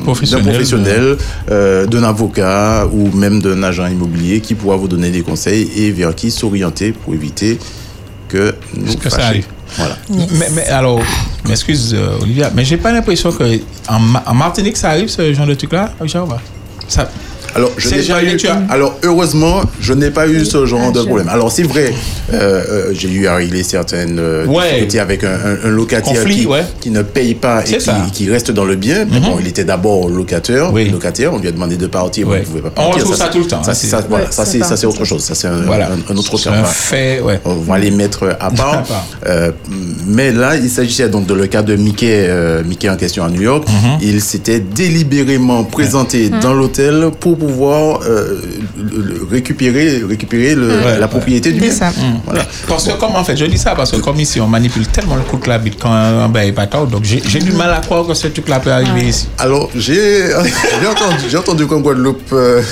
Professionnel, 0.03 0.45
professionnel, 0.45 1.17
euh, 1.51 1.87
d'un 1.87 2.03
avocat 2.05 2.87
ou 2.93 3.11
même 3.17 3.41
d'un 3.41 3.63
agent 3.63 3.87
immobilier 3.87 4.41
qui 4.41 4.55
pourra 4.55 4.77
vous 4.77 4.89
donner 4.89 5.11
des 5.11 5.23
conseils 5.23 5.71
et 5.77 5.91
vers 5.93 6.15
qui 6.15 6.31
s'orienter 6.31 6.93
pour 6.93 7.15
éviter 7.15 7.59
que 8.29 8.55
nous 8.77 8.95
que 8.97 9.09
ça 9.11 9.27
arrive. 9.27 9.47
Voilà. 9.77 9.97
Mais, 10.11 10.49
mais 10.55 10.67
alors, 10.69 11.01
m'excuse 11.49 11.95
euh, 11.95 12.19
Olivia, 12.23 12.51
mais 12.55 12.65
j'ai 12.65 12.77
pas 12.77 12.93
l'impression 12.93 13.33
que 13.33 13.45
en, 13.89 13.99
Ma- 14.01 14.23
en 14.27 14.35
Martinique 14.35 14.77
ça 14.77 14.91
arrive 14.91 15.09
ce 15.09 15.33
genre 15.35 15.47
de 15.47 15.55
truc 15.55 15.73
là, 15.73 15.93
Ça. 16.89 17.11
Alors, 17.57 17.71
je 17.79 17.89
n'ai 17.89 17.97
pas 17.97 18.03
jamais 18.03 18.33
eu, 18.35 18.37
tu 18.37 18.49
as- 18.49 18.63
alors, 18.69 18.99
heureusement, 19.03 19.63
je 19.81 19.93
n'ai 19.95 20.11
pas 20.11 20.29
eu 20.29 20.45
ce 20.45 20.67
genre 20.67 20.93
de 20.93 21.01
problème. 21.03 21.29
Alors, 21.29 21.51
c'est 21.51 21.63
vrai, 21.63 21.93
euh, 22.33 22.63
euh, 22.69 22.91
j'ai 22.93 23.09
eu 23.11 23.27
à 23.27 23.37
régler 23.37 23.63
certaines 23.63 24.19
euh, 24.19 24.45
Ouais. 24.47 24.65
difficultés 24.69 25.01
avec 25.01 25.25
un, 25.25 25.29
un- 25.33 25.67
un 25.67 25.69
locataire 25.71 26.13
Conflit, 26.15 26.41
qui, 26.41 26.47
ouais. 26.47 26.65
qui 26.81 26.91
ne 26.91 27.03
paye 27.03 27.35
pas 27.35 27.63
et 27.63 27.73
qui, 27.77 27.81
ça. 27.81 27.95
Mhm. 27.95 28.11
qui 28.13 28.31
reste 28.31 28.51
dans 28.51 28.65
le 28.67 28.77
bien. 28.77 29.07
Mais 29.11 29.21
bon, 29.21 29.39
il 29.41 29.49
était 29.49 29.65
d'abord 29.65 30.09
locataire, 30.09 30.71
locataire. 30.73 31.33
On 31.33 31.39
lui 31.39 31.49
a 31.49 31.53
demandé 31.53 31.77
de 31.77 31.87
partir, 31.87 32.29
mais 32.29 32.37
il 32.37 32.41
ne 32.41 32.45
pouvait 32.45 32.61
pas 32.61 32.73
On 32.77 32.91
retrouve 32.91 33.17
ça 33.17 33.29
tout 33.29 33.39
le 33.39 33.47
temps, 33.47 33.63
Ça, 33.65 33.71
hein, 33.71 33.75
c'est 33.75 33.87
ça, 33.87 34.05
voilà, 34.09 34.25
Ouais, 34.27 34.31
ça, 34.31 34.45
ça 34.45 34.77
ça, 34.77 34.89
autre 34.89 35.05
chose. 35.05 35.23
Ça, 35.23 35.35
c'est 35.35 35.49
un, 35.49 35.63
Voilà. 35.63 35.89
un- 35.89 36.13
un 36.13 36.17
autre 36.17 36.39
terme. 36.39 36.57
fait, 36.67 37.21
ouais. 37.21 37.41
On 37.47 37.55
va 37.55 37.79
les 37.79 37.91
mettre 37.91 38.37
à 38.41 38.51
part. 38.51 38.85
Euh, 39.27 39.51
mais 40.07 40.31
là, 40.33 40.57
il 40.57 40.69
s'agissait 40.69 41.09
donc 41.09 41.27
de 41.27 41.33
le 41.35 41.47
cas 41.47 41.63
de 41.63 41.75
Mickey, 41.77 42.27
euh, 42.29 42.63
Mickey 42.65 42.89
en 42.91 42.97
question 42.97 43.25
à 43.25 43.31
New 43.31 43.41
York. 43.43 43.65
Mhm. 43.67 43.99
Il 44.03 44.21
s'était 44.21 44.61
délibérément 44.61 45.65
présenté 45.65 46.29
Mhm. 46.31 46.41
dans 46.41 46.53
l'hôtel 46.53 47.07
pour 47.19 47.37
pouvoir 47.39 47.46
euh, 47.51 48.41
le- 48.77 49.03
le- 49.03 49.27
récupérer, 49.31 50.03
récupérer 50.09 50.55
le- 50.55 50.69
Ouais. 50.69 50.99
la 50.99 51.09
propriété 51.09 51.53
du 51.53 51.61
bien. 51.61 51.71
ça. 51.71 51.91
Voilà. 52.25 52.45
Parce 52.69 52.85
que 52.89 52.93
comme 52.99 53.15
en 53.17 53.25
fait, 53.25 53.37
je 53.37 53.45
dis 53.47 53.59
ça 53.59 53.75
parce 53.75 53.91
que 53.93 53.97
comme 53.97 54.19
ici 54.21 54.41
on 54.41 54.47
manipule 54.47 54.87
tellement 54.89 55.17
le 55.17 55.23
coup 55.23 55.39
de 55.39 55.49
la 55.49 55.59
bite 55.59 55.79
quand 55.81 55.91
un 55.93 56.29
bail 56.29 56.49
est 56.49 56.53
pas 56.53 56.67
tard, 56.67 56.87
donc 56.87 57.05
j'ai 57.05 57.21
du 57.41 57.53
mal 57.53 57.71
à 57.73 57.81
croire 57.81 58.07
que 58.07 58.15
ce 58.15 58.29
truc 58.29 58.49
là 58.49 58.59
peut 58.61 58.71
arriver 58.73 59.09
ici. 59.09 59.29
Alors, 59.39 59.71
j'ai 59.75 60.29
j'ai 60.81 60.87
entendu, 60.87 61.25
j'ai 61.31 61.37
entendu 61.37 61.67
qu'en 61.67 61.81
Guadeloupe, 61.81 62.33
euh, 62.33 62.63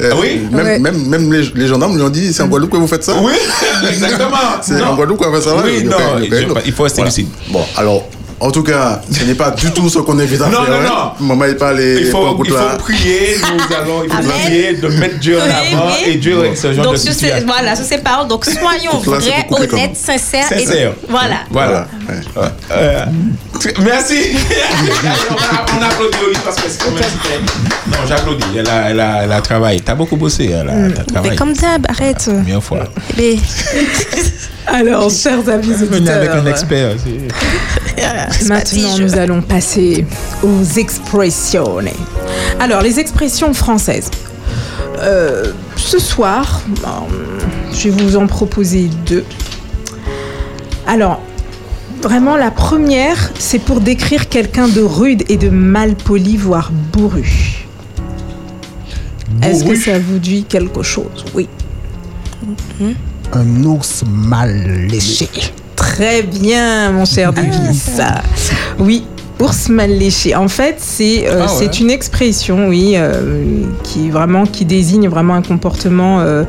euh, 0.00 0.12
oui? 0.20 0.40
même, 0.50 0.66
Ouais. 0.66 0.78
même, 0.78 1.06
même 1.08 1.32
les, 1.32 1.42
les 1.54 1.66
gendarmes 1.66 1.96
lui 1.96 2.02
ont 2.02 2.08
dit 2.10 2.32
c'est 2.32 2.42
en 2.42 2.48
Guadeloupe 2.48 2.72
que 2.72 2.76
vous 2.78 2.86
faites 2.88 3.04
ça? 3.04 3.14
Oui, 3.20 3.32
exactement. 3.90 4.36
C'est 4.62 4.80
en 4.82 4.94
Guadeloupe 4.96 5.18
qu'on 5.18 5.34
fait 5.34 5.40
ça 5.42 5.56
Oui, 5.64 5.78
Il 5.80 5.88
non, 5.88 5.96
fait- 6.20 6.62
il 6.66 6.72
faut 6.72 6.82
rester 6.84 7.02
Voilà. 7.02 7.10
lucide. 7.10 7.28
Bon, 7.50 7.62
alors, 7.76 8.04
en 8.40 8.50
tout 8.50 8.62
cas, 8.62 9.00
ce 9.10 9.24
n'est 9.24 9.34
pas 9.34 9.50
du 9.50 9.70
tout 9.72 9.88
ce 9.88 9.98
qu'on 10.00 10.18
invite 10.18 10.40
à 10.40 10.48
Non, 10.48 10.64
faire. 10.64 10.82
non, 10.82 10.88
hein. 10.96 11.12
Maman, 11.20 11.44
il 11.46 11.56
parle 11.56 11.76
les 11.78 12.00
Il 12.00 12.06
faut, 12.06 12.22
pas 12.34 12.42
il 12.44 12.52
là. 12.52 12.60
faut 12.72 12.78
prier, 12.78 13.36
nous 13.40 13.76
allons 13.76 14.04
il 14.04 14.10
faut 14.10 14.22
prier 14.28 14.72
de 14.74 14.88
mettre 14.88 15.18
Dieu 15.18 15.38
en 15.38 15.42
avant 15.44 15.86
oui. 15.88 16.10
et 16.12 16.14
Dieu 16.16 16.38
règle 16.38 16.56
ce 16.56 16.72
genre 16.72 16.84
donc, 16.84 16.94
de 16.94 16.98
situation. 16.98 17.46
voilà, 17.46 17.76
sur 17.76 17.84
ces 17.84 17.98
paroles, 17.98 18.28
donc 18.28 18.44
soyons 18.44 18.98
vrais, 18.98 19.46
honnêtes, 19.50 19.96
sincères. 19.96 20.52
et- 20.52 20.64
Sincère. 20.66 20.92
voilà. 21.08 21.36
Voilà. 21.50 21.86
Euh, 22.72 23.04
merci. 23.82 24.36
on 25.78 25.82
applaudit 25.82 26.38
parce 26.44 26.56
que 26.56 26.68
c'est 26.68 26.84
quand 26.84 26.90
même 26.90 27.02
super. 27.02 27.40
Non, 27.86 28.06
j'applaudis. 28.08 28.44
Elle 28.58 28.68
a, 28.68 28.90
elle, 28.90 29.00
a, 29.00 29.24
elle 29.24 29.32
a 29.32 29.40
travaillé. 29.40 29.80
T'as 29.80 29.94
beaucoup 29.94 30.16
bossé. 30.16 30.46
Elle 30.50 30.68
a, 30.68 30.72
t'as 30.72 30.78
Mais 30.88 31.12
travaillé. 31.12 31.36
comme 31.36 31.52
d'hab, 31.54 31.86
arrête. 31.88 32.28
Bien 32.44 32.60
fois. 32.60 32.84
Mais- 33.16 33.36
Alors, 34.66 35.10
chers 35.10 35.48
amis 35.48 35.72
Venez 35.72 36.10
avec 36.10 36.30
un 36.30 36.46
auditeurs, 36.46 36.48
expert. 36.48 36.96
maintenant 38.48 38.98
nous 38.98 39.18
allons 39.18 39.42
passer 39.42 40.06
aux 40.42 40.62
expressions. 40.78 41.78
Alors, 42.60 42.80
les 42.82 42.98
expressions 42.98 43.52
françaises. 43.52 44.10
Euh, 45.00 45.52
ce 45.76 45.98
soir, 45.98 46.62
euh, 46.84 46.88
je 47.72 47.88
vais 47.88 48.02
vous 48.02 48.16
en 48.16 48.26
proposer 48.26 48.88
deux. 49.06 49.24
Alors, 50.86 51.20
vraiment, 52.00 52.36
la 52.36 52.50
première, 52.50 53.32
c'est 53.38 53.58
pour 53.58 53.80
décrire 53.80 54.28
quelqu'un 54.28 54.68
de 54.68 54.80
rude 54.80 55.24
et 55.28 55.36
de 55.36 55.48
mal 55.50 55.94
poli, 55.94 56.36
voire 56.36 56.70
bourru. 56.92 57.66
Est-ce 59.42 59.64
que 59.64 59.74
ça 59.74 59.98
vous 59.98 60.18
dit 60.18 60.44
quelque 60.44 60.82
chose? 60.82 61.24
Oui. 61.34 61.48
Un 63.36 63.64
ours 63.64 64.04
mal 64.06 64.86
léché. 64.88 65.28
Très 65.74 66.22
bien, 66.22 66.92
mon 66.92 67.04
cher 67.04 67.32
Davis. 67.32 68.00
Oui, 68.78 69.04
ours 69.40 69.68
mal 69.70 69.90
léché. 69.90 70.36
En 70.36 70.46
fait, 70.46 70.76
c'est 70.78 71.26
euh, 71.26 71.40
Ah 71.40 71.46
ouais. 71.46 71.52
c'est 71.58 71.80
une 71.80 71.90
expression, 71.90 72.68
oui, 72.68 72.92
euh, 72.94 73.64
qui 73.82 74.08
vraiment 74.10 74.46
qui 74.46 74.64
désigne 74.64 75.08
vraiment 75.08 75.34
un 75.34 75.42
comportement 75.42 76.20
euh, 76.20 76.44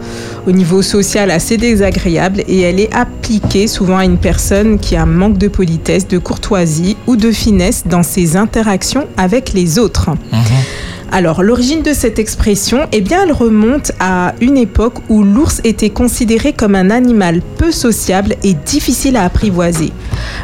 au 0.46 0.52
niveau 0.52 0.84
social 0.84 1.32
assez 1.32 1.58
désagréable 1.58 2.44
et 2.48 2.62
elle 2.62 2.80
est 2.80 2.94
appliquée 2.94 3.66
souvent 3.66 3.98
à 3.98 4.06
une 4.06 4.20
personne 4.20 4.78
qui 4.78 4.96
a 4.96 5.02
un 5.02 5.08
manque 5.08 5.40
de 5.40 5.48
politesse, 5.48 6.08
de 6.08 6.20
courtoisie 6.20 6.98
ou 7.08 7.16
de 7.16 7.32
finesse 7.32 7.84
dans 7.88 8.04
ses 8.04 8.38
interactions 8.38 9.08
avec 9.18 9.54
les 9.54 9.80
autres. 9.80 10.12
Alors, 11.12 11.44
l'origine 11.44 11.82
de 11.82 11.94
cette 11.94 12.20
expression, 12.20 12.88
eh 12.92 13.02
bien, 13.02 13.24
elle 13.24 13.32
remonte 13.32 13.92
à 14.00 14.34
une 14.42 14.58
époque 14.58 14.96
où 15.08 15.24
l'ours 15.24 15.62
était 15.64 15.90
considéré 15.90 16.52
comme 16.52 16.76
un 16.76 16.90
animal 16.90 17.42
peu 17.58 17.72
sociable 17.72 18.36
et 18.44 18.54
difficile 18.54 19.16
à 19.16 19.24
apprivoiser. 19.24 19.92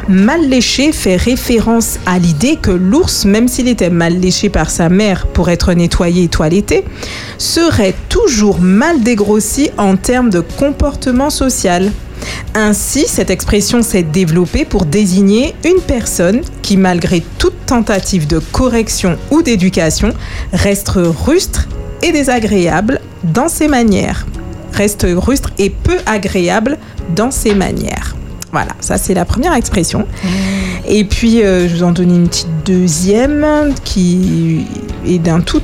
Mal 0.08 0.48
léché 0.48 0.92
fait 0.92 1.16
référence 1.16 1.98
à 2.06 2.18
l'idée 2.18 2.56
que 2.56 2.70
l'ours, 2.70 3.24
même 3.24 3.48
s'il 3.48 3.68
était 3.68 3.90
mal 3.90 4.18
léché 4.18 4.48
par 4.48 4.70
sa 4.70 4.88
mère 4.88 5.26
pour 5.26 5.50
être 5.50 5.72
nettoyé 5.74 6.24
et 6.24 6.28
toiletté, 6.28 6.84
serait 7.38 7.94
toujours 8.08 8.60
mal 8.60 9.02
dégrossi 9.02 9.70
en 9.78 9.96
termes 9.96 10.30
de 10.30 10.40
comportement 10.40 11.30
social. 11.30 11.90
Ainsi, 12.54 13.06
cette 13.06 13.30
expression 13.30 13.82
s'est 13.82 14.02
développée 14.02 14.64
pour 14.64 14.84
désigner 14.84 15.54
une 15.64 15.80
personne 15.80 16.42
qui, 16.60 16.76
malgré 16.76 17.22
toute 17.38 17.66
tentative 17.66 18.26
de 18.26 18.38
correction 18.38 19.16
ou 19.30 19.42
d'éducation, 19.42 20.10
reste 20.52 20.92
rustre 20.94 21.68
et 22.02 22.12
désagréable 22.12 23.00
dans 23.24 23.48
ses 23.48 23.68
manières. 23.68 24.26
Reste 24.72 25.06
rustre 25.08 25.50
et 25.58 25.70
peu 25.70 25.98
agréable 26.06 26.78
dans 27.14 27.30
ses 27.30 27.54
manières. 27.54 28.16
Voilà, 28.52 28.72
ça 28.80 28.98
c'est 28.98 29.14
la 29.14 29.24
première 29.24 29.54
expression. 29.54 30.06
Et 30.86 31.04
puis, 31.04 31.42
euh, 31.42 31.68
je 31.68 31.76
vous 31.76 31.82
en 31.84 31.92
donne 31.92 32.14
une 32.14 32.28
petite 32.28 32.64
deuxième 32.66 33.72
qui 33.84 34.66
est 35.06 35.18
d'un 35.18 35.40
tout 35.40 35.62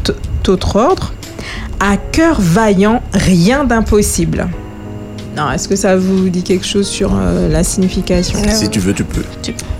autre 0.48 0.76
ordre. 0.76 1.12
À 1.80 1.96
cœur 1.96 2.40
vaillant, 2.40 3.02
rien 3.12 3.64
d'impossible. 3.64 4.48
Non, 5.38 5.52
est-ce 5.52 5.68
que 5.68 5.76
ça 5.76 5.96
vous 5.96 6.28
dit 6.28 6.42
quelque 6.42 6.66
chose 6.66 6.88
sur 6.88 7.12
euh, 7.14 7.48
la 7.48 7.62
signification 7.62 8.40
Si 8.52 8.68
tu 8.68 8.80
veux, 8.80 8.92
tu 8.92 9.04
peux. 9.04 9.22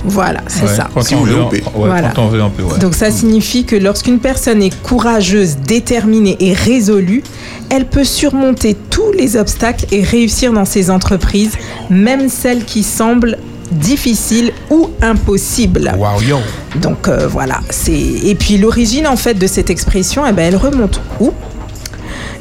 Voilà, 0.04 0.40
c'est 0.46 0.62
Ouais, 0.62 0.74
ça. 0.76 0.88
Quand 0.94 1.02
Si 1.02 1.14
on 1.14 1.18
vous 1.18 1.24
veut, 1.24 1.32
voulez, 1.32 1.44
on 1.44 1.48
peut. 1.48 1.78
ouais, 1.80 1.86
Voilà. 1.88 2.08
quand 2.14 2.22
on 2.24 2.28
veut, 2.28 2.42
on 2.42 2.50
peut. 2.50 2.62
ouais. 2.62 2.78
Donc 2.78 2.94
ça 2.94 3.10
signifie 3.10 3.64
que 3.64 3.74
lorsqu'une 3.74 4.20
personne 4.20 4.62
est 4.62 4.74
courageuse, 4.82 5.56
déterminée 5.66 6.36
et 6.38 6.52
résolue, 6.52 7.24
elle 7.70 7.86
peut 7.86 8.04
surmonter 8.04 8.76
tous 8.88 9.10
les 9.12 9.36
obstacles 9.36 9.86
et 9.90 10.02
réussir 10.04 10.52
dans 10.52 10.64
ses 10.64 10.90
entreprises, 10.90 11.52
même 11.90 12.28
celles 12.28 12.64
qui 12.64 12.84
semblent 12.84 13.36
difficiles 13.72 14.52
ou 14.70 14.90
impossibles. 15.02 15.92
Wow, 15.98 16.22
yo. 16.22 16.38
Donc 16.80 17.08
euh, 17.08 17.26
voilà, 17.26 17.60
c'est 17.68 17.92
et 17.92 18.34
puis 18.36 18.58
l'origine 18.58 19.06
en 19.08 19.16
fait 19.16 19.34
de 19.34 19.46
cette 19.48 19.70
expression, 19.70 20.22
eh 20.26 20.32
ben, 20.32 20.44
elle 20.44 20.56
remonte 20.56 21.00
où? 21.20 21.32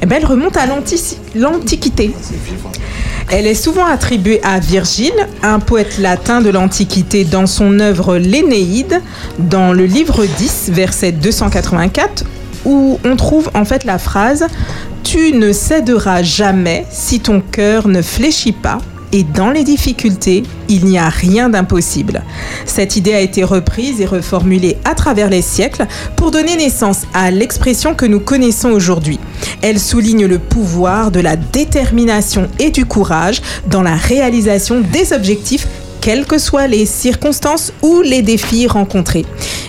Eh 0.01 0.05
ben, 0.05 0.17
elle 0.21 0.25
remonte 0.27 0.55
à 0.55 0.67
l'Antiquité. 1.35 2.11
Elle 3.29 3.45
est 3.45 3.55
souvent 3.55 3.85
attribuée 3.85 4.39
à 4.41 4.59
Virgile, 4.59 5.27
un 5.43 5.59
poète 5.59 5.97
latin 5.97 6.39
de 6.39 6.49
l'Antiquité, 6.49 7.25
dans 7.25 7.45
son 7.45 7.81
œuvre 7.81 8.17
L'Énéide, 8.17 9.01
dans 9.37 9.73
le 9.73 9.85
livre 9.85 10.25
10, 10.25 10.69
verset 10.71 11.11
284, 11.11 12.23
où 12.63 12.97
on 13.03 13.17
trouve 13.17 13.51
en 13.53 13.65
fait 13.65 13.83
la 13.83 13.99
phrase 13.99 14.47
Tu 15.03 15.33
ne 15.33 15.51
céderas 15.51 16.23
jamais 16.23 16.85
si 16.89 17.19
ton 17.19 17.41
cœur 17.41 17.89
ne 17.89 18.01
fléchit 18.01 18.53
pas. 18.53 18.77
Et 19.13 19.23
dans 19.23 19.51
les 19.51 19.63
difficultés, 19.63 20.43
il 20.67 20.85
n'y 20.85 20.97
a 20.97 21.09
rien 21.09 21.49
d'impossible. 21.49 22.23
Cette 22.65 22.95
idée 22.95 23.13
a 23.13 23.21
été 23.21 23.43
reprise 23.43 24.01
et 24.01 24.05
reformulée 24.05 24.77
à 24.83 24.95
travers 24.95 25.29
les 25.29 25.41
siècles 25.41 25.87
pour 26.15 26.31
donner 26.31 26.55
naissance 26.57 27.03
à 27.13 27.31
l'expression 27.31 27.95
que 27.95 28.05
nous 28.05 28.19
connaissons 28.19 28.69
aujourd'hui. 28.69 29.19
Elle 29.61 29.79
souligne 29.79 30.25
le 30.25 30.39
pouvoir 30.39 31.11
de 31.11 31.19
la 31.19 31.35
détermination 31.35 32.49
et 32.59 32.71
du 32.71 32.85
courage 32.85 33.41
dans 33.67 33.81
la 33.81 33.95
réalisation 33.95 34.81
des 34.81 35.13
objectifs 35.13 35.67
quelles 36.07 36.25
que 36.25 36.37
soient 36.37 36.67
les 36.67 36.85
circonstances 36.85 37.73
ou 37.81 37.99
les 37.99 38.21
défis 38.21 38.65
rencontrés. 38.65 39.25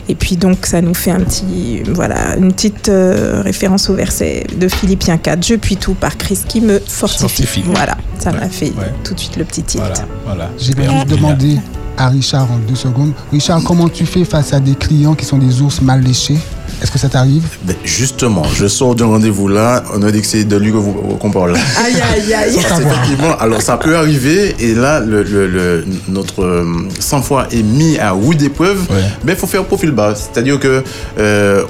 Et 0.08 0.14
puis 0.14 0.36
donc 0.36 0.66
ça 0.66 0.80
nous 0.80 0.94
fait 0.94 1.10
un 1.10 1.18
petit 1.18 1.82
voilà 1.92 2.36
une 2.36 2.52
petite 2.52 2.88
euh, 2.88 3.42
référence 3.42 3.90
au 3.90 3.94
verset 3.94 4.46
de 4.56 4.68
Philippiens 4.68 5.18
4 5.18 5.44
Je 5.44 5.54
puis 5.56 5.76
tout 5.76 5.94
par 5.94 6.16
Christ 6.16 6.46
qui 6.46 6.60
me 6.60 6.78
fortifie. 6.78 7.42
Fortifie. 7.42 7.62
Voilà, 7.64 7.96
ça 8.20 8.30
m'a 8.30 8.48
fait 8.48 8.72
tout 9.02 9.14
de 9.14 9.18
suite 9.18 9.36
le 9.36 9.42
petit 9.42 9.64
titre. 9.64 9.82
Voilà, 9.82 10.06
voilà. 10.24 10.50
Je 10.60 10.70
vais 10.74 10.88
juste 10.88 11.08
demander 11.08 11.56
à 11.96 12.08
Richard 12.08 12.48
en 12.52 12.58
deux 12.58 12.76
secondes. 12.76 13.14
Richard, 13.32 13.60
comment 13.64 13.88
tu 13.88 14.06
fais 14.06 14.24
face 14.24 14.52
à 14.52 14.60
des 14.60 14.76
clients 14.76 15.16
qui 15.16 15.24
sont 15.24 15.38
des 15.38 15.60
ours 15.60 15.82
mal 15.82 16.04
léchés? 16.04 16.38
Est-ce 16.82 16.90
que 16.92 16.98
ça 16.98 17.08
t'arrive 17.08 17.42
Ben, 17.64 17.74
justement, 17.84 18.44
je 18.54 18.66
sors 18.68 18.94
d'un 18.94 19.06
rendez-vous 19.06 19.48
là, 19.48 19.82
on 19.94 20.02
a 20.02 20.10
dit 20.12 20.20
que 20.20 20.26
c'est 20.26 20.44
de 20.44 20.56
lui 20.56 20.70
que 20.70 20.76
vous- 20.76 20.92
qu'on 21.18 21.30
parle 21.30 21.52
là. 21.54 21.58
Aïe 21.84 21.94
aïe 22.00 22.32
aïe. 22.34 22.54
Effectivement, 22.56 23.36
alors 23.40 23.60
ça 23.62 23.76
peut 23.76 23.96
arriver 23.96 24.54
et 24.60 24.74
là, 24.74 25.00
le, 25.00 25.22
le- 25.24 25.46
le- 25.48 25.84
notre 26.08 26.44
euh, 26.44 26.64
sang-froid 27.00 27.46
est 27.50 27.62
mis 27.62 27.98
à 27.98 28.12
rude 28.12 28.42
épreuve, 28.42 28.78
mais 29.24 29.32
il 29.32 29.38
faut 29.38 29.46
faire 29.48 29.64
profil 29.64 29.90
bas. 29.90 30.14
C'est-à-dire 30.14 30.60
que 30.60 30.84
euh, 31.18 31.64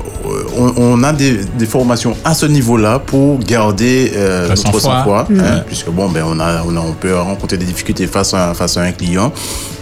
on, 0.59 0.73
on 0.77 1.03
a 1.03 1.13
des, 1.15 1.39
des 1.59 1.67
formations 1.67 2.15
à 2.25 2.35
ce 2.35 2.45
niveau-là 2.47 2.99
pour 2.99 3.39
garder 3.39 4.13
euh, 4.15 4.49
notre 4.49 4.81
sang-froid. 4.81 5.27
Mhm. 5.31 5.41
hein, 5.41 5.63
puisque 5.67 5.89
bon, 5.91 6.09
ben 6.11 6.25
on 6.27 6.39
a, 6.39 6.63
on 6.67 6.77
a- 6.77 6.81
on 6.81 6.93
peut 6.93 7.17
rencontrer 7.17 7.57
des 7.57 7.65
difficultés 7.67 8.07
face 8.07 8.35
à, 8.35 8.53
face 8.55 8.77
à 8.77 8.83
un 8.83 8.93
client, 8.93 9.33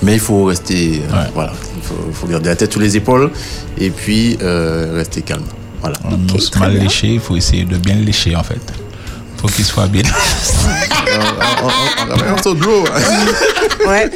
mais 0.02 0.14
il 0.14 0.20
faut 0.20 0.44
rester, 0.44 1.02
euh, 1.12 1.24
voilà, 1.34 1.52
il 1.75 1.75
faut, 1.86 2.04
il 2.08 2.14
faut 2.14 2.26
garder 2.26 2.48
la 2.48 2.56
tête 2.56 2.72
sous 2.72 2.80
les 2.80 2.96
épaules 2.96 3.30
et 3.78 3.90
puis 3.90 4.38
euh, 4.42 4.92
rester 4.94 5.22
calme. 5.22 5.44
Voilà. 5.80 5.96
Un 6.04 6.34
os 6.34 6.54
mal 6.56 6.76
léché, 6.78 7.14
il 7.14 7.20
faut 7.20 7.36
essayer 7.36 7.64
de 7.64 7.76
bien 7.76 7.96
lécher 7.96 8.34
en 8.34 8.42
fait. 8.42 8.60
faut 9.36 9.48
qu'il 9.48 9.64
soit 9.64 9.86
bien. 9.86 10.02
Ouais. 13.86 14.10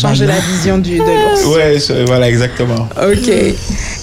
Changer 0.00 0.26
la 0.26 0.38
vision 0.38 0.78
du, 0.78 0.98
de 0.98 1.04
l'ours. 1.04 1.44
Ouais, 1.56 2.04
voilà, 2.06 2.28
exactement. 2.28 2.88
Ok. 2.96 3.30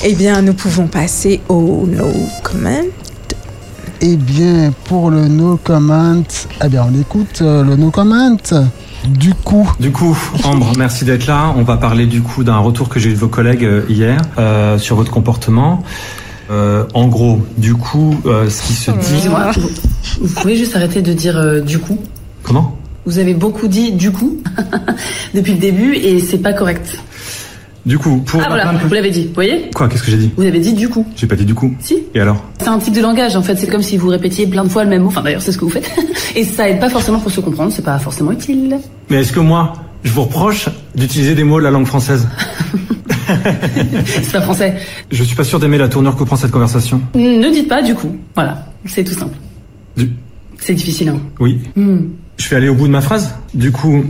Eh 0.04 0.16
bien, 0.16 0.42
nous 0.42 0.54
pouvons 0.54 0.88
passer 0.88 1.40
au 1.48 1.86
no 1.88 2.12
comment. 2.44 2.84
Eh 4.02 4.16
bien, 4.16 4.74
pour 4.86 5.12
le 5.12 5.28
no 5.28 5.60
comment, 5.62 6.24
eh 6.64 6.70
bien, 6.70 6.88
on 6.90 7.00
écoute 7.00 7.42
euh, 7.42 7.64
le 7.64 7.76
no 7.76 7.92
comment. 7.92 8.38
Du 9.10 9.34
coup. 9.34 9.70
Du 9.80 9.92
coup, 9.92 10.18
Ambre, 10.44 10.72
merci 10.78 11.04
d'être 11.06 11.26
là. 11.26 11.54
On 11.58 11.64
va 11.64 11.78
parler 11.78 12.06
du 12.06 12.22
coup 12.22 12.44
d'un 12.44 12.60
retour 12.60 12.90
que 12.90 13.00
j'ai 13.00 13.10
eu 13.10 13.14
de 13.14 13.18
vos 13.18 13.28
collègues 13.28 13.66
euh, 13.66 13.82
hier 13.90 14.22
euh, 14.38 14.78
sur 14.78 14.96
votre 14.96 15.12
comportement. 15.12 15.84
Euh, 16.52 16.84
en 16.94 17.08
gros, 17.08 17.42
du 17.58 17.76
coup, 17.76 18.16
euh, 18.26 18.50
ce 18.50 18.64
qui 18.64 18.74
se 18.74 18.92
dit. 18.92 19.28
Vous, 19.28 20.28
vous 20.28 20.34
pouvez 20.42 20.56
juste 20.56 20.76
arrêter 20.76 21.02
de 21.02 21.14
dire 21.14 21.38
euh, 21.38 21.62
du 21.62 21.80
coup 21.80 22.00
Comment? 22.44 22.78
Vous 23.06 23.18
avez 23.20 23.34
beaucoup 23.34 23.68
dit 23.68 23.92
du 23.92 24.12
coup 24.12 24.38
depuis 25.34 25.54
le 25.54 25.60
début 25.60 25.96
et 25.96 26.20
c'est 26.20 26.38
pas 26.38 26.54
correct. 26.54 27.00
Du 27.86 27.98
coup, 27.98 28.18
pour. 28.26 28.42
Ah 28.44 28.48
voilà, 28.50 28.72
vous 28.74 28.94
l'avez 28.94 29.10
dit, 29.10 29.26
vous 29.28 29.34
voyez 29.34 29.70
Quoi 29.74 29.88
Qu'est-ce 29.88 30.04
que 30.04 30.12
j'ai 30.12 30.18
dit 30.18 30.32
Vous 30.36 30.44
avez 30.44 30.60
dit 30.60 30.74
du 30.74 30.90
coup. 30.90 31.06
J'ai 31.16 31.28
pas 31.28 31.36
dit 31.36 31.46
du 31.46 31.56
coup. 31.56 31.74
Si. 31.80 31.98
Et 32.14 32.20
alors 32.20 32.44
C'est 32.60 32.68
un 32.68 32.78
tic 32.78 32.94
de 32.94 33.02
langage 33.02 33.36
en 33.36 33.42
fait, 33.42 33.56
c'est 33.56 33.68
comme 33.68 33.82
si 33.82 33.98
vous 33.98 34.10
répétiez 34.10 34.48
plein 34.48 34.64
de 34.64 34.70
fois 34.70 34.84
le 34.84 34.90
même 34.90 35.02
mot, 35.04 35.08
enfin 35.08 35.22
d'ailleurs 35.22 35.42
c'est 35.42 35.52
ce 35.52 35.58
que 35.58 35.66
vous 35.66 35.72
faites. 35.72 35.90
Et 36.36 36.44
ça 36.44 36.70
aide 36.70 36.80
pas 36.80 36.90
forcément 36.90 37.20
pour 37.20 37.32
se 37.32 37.40
comprendre, 37.42 37.72
c'est 37.72 37.82
pas 37.86 37.98
forcément 38.00 38.32
utile. 38.32 38.78
Mais 39.10 39.18
est-ce 39.22 39.32
que 39.34 39.40
moi, 39.40 39.74
je 40.04 40.12
vous 40.12 40.24
reproche 40.24 40.68
d'utiliser 40.96 41.36
des 41.36 41.44
mots 41.44 41.60
de 41.60 41.64
la 41.64 41.72
langue 41.72 41.88
française 41.88 42.28
C'est 44.06 44.32
pas 44.32 44.42
français. 44.42 44.76
Je 45.12 45.24
suis 45.24 45.36
pas 45.36 45.44
sûr 45.44 45.60
d'aimer 45.60 45.78
la 45.78 45.88
tournure 45.88 46.16
que 46.16 46.24
prend 46.24 46.36
cette 46.36 46.52
conversation. 46.52 47.02
Ne 47.16 47.50
dites 47.52 47.68
pas 47.68 47.82
du 47.82 47.96
coup, 47.96 48.16
voilà, 48.36 48.66
c'est 48.86 49.04
tout 49.04 49.14
simple. 49.14 49.36
Du- 49.96 50.12
C'est 50.60 50.74
difficile 50.74 51.10
hein. 51.10 51.20
Oui. 51.40 51.60
Hmm. 51.76 52.00
Je 52.38 52.50
vais 52.50 52.56
aller 52.56 52.70
au 52.70 52.76
bout 52.76 52.88
de 52.88 52.92
ma 52.92 53.02
phrase. 53.02 53.36
Du 53.54 53.72
coup, 53.72 54.04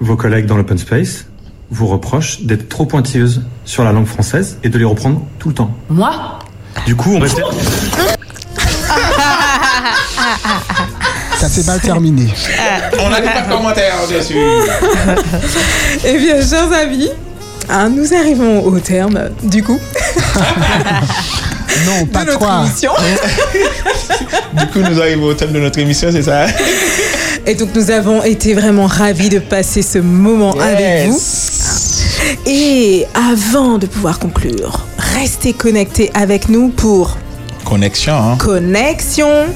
vos 0.00 0.16
collègues 0.16 0.46
dans 0.46 0.56
l'open 0.56 0.78
space 0.78 1.26
vous 1.72 1.86
reprochent 1.86 2.42
d'être 2.42 2.68
trop 2.68 2.84
pointilleuse 2.86 3.42
sur 3.64 3.82
la 3.82 3.92
langue 3.92 4.06
française 4.06 4.58
et 4.62 4.68
de 4.68 4.78
les 4.78 4.84
reprendre 4.84 5.22
tout 5.38 5.48
le 5.48 5.54
temps. 5.54 5.70
Moi? 5.88 6.38
Du 6.86 6.94
coup, 6.96 7.14
on 7.14 7.18
restait... 7.20 7.42
Ça 11.38 11.48
s'est 11.48 11.64
mal 11.64 11.80
terminé. 11.80 12.28
On 13.00 13.10
n'a 13.10 13.20
pas 13.20 13.40
de 13.42 13.48
commentaires 13.50 13.94
dessus. 14.10 14.34
Eh 16.04 16.18
bien, 16.18 16.40
chers 16.46 16.72
amis, 16.72 17.10
hein, 17.68 17.88
nous 17.90 18.12
arrivons 18.14 18.62
au 18.64 18.78
terme 18.78 19.30
du 19.42 19.62
coup 19.62 19.78
Non, 21.86 22.06
pas 22.12 22.20
de 22.24 22.26
notre 22.26 22.38
toi. 22.38 22.64
émission. 22.64 22.92
Du 24.54 24.66
coup, 24.68 24.78
nous 24.80 25.00
arrivons 25.00 25.26
au 25.26 25.34
thème 25.34 25.52
de 25.52 25.60
notre 25.60 25.78
émission, 25.78 26.08
c'est 26.12 26.22
ça? 26.22 26.46
Et 27.46 27.54
donc 27.56 27.70
nous 27.74 27.90
avons 27.90 28.22
été 28.22 28.54
vraiment 28.54 28.86
ravis 28.86 29.28
de 29.28 29.40
passer 29.40 29.82
ce 29.82 29.98
moment 29.98 30.52
avec 30.60 31.08
vous. 31.08 31.18
Et 32.46 33.06
avant 33.14 33.78
de 33.78 33.86
pouvoir 33.86 34.18
conclure, 34.18 34.86
restez 34.98 35.52
connectés 35.52 36.10
avec 36.14 36.48
nous 36.48 36.68
pour 36.68 37.16
Connexion, 37.64 38.14
hein. 38.14 38.36
Connexion. 38.38 39.46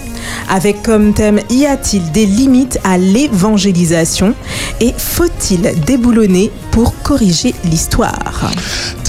Avec 0.48 0.82
comme 0.82 1.12
thème 1.12 1.40
Y 1.50 1.66
a-t-il 1.66 2.10
des 2.12 2.26
limites 2.26 2.78
à 2.84 2.98
l'évangélisation? 2.98 4.34
Et 4.80 4.94
faut-il 4.96 5.72
déboulonner 5.84 6.50
pour 6.70 6.94
corriger 7.02 7.54
l'histoire? 7.64 8.50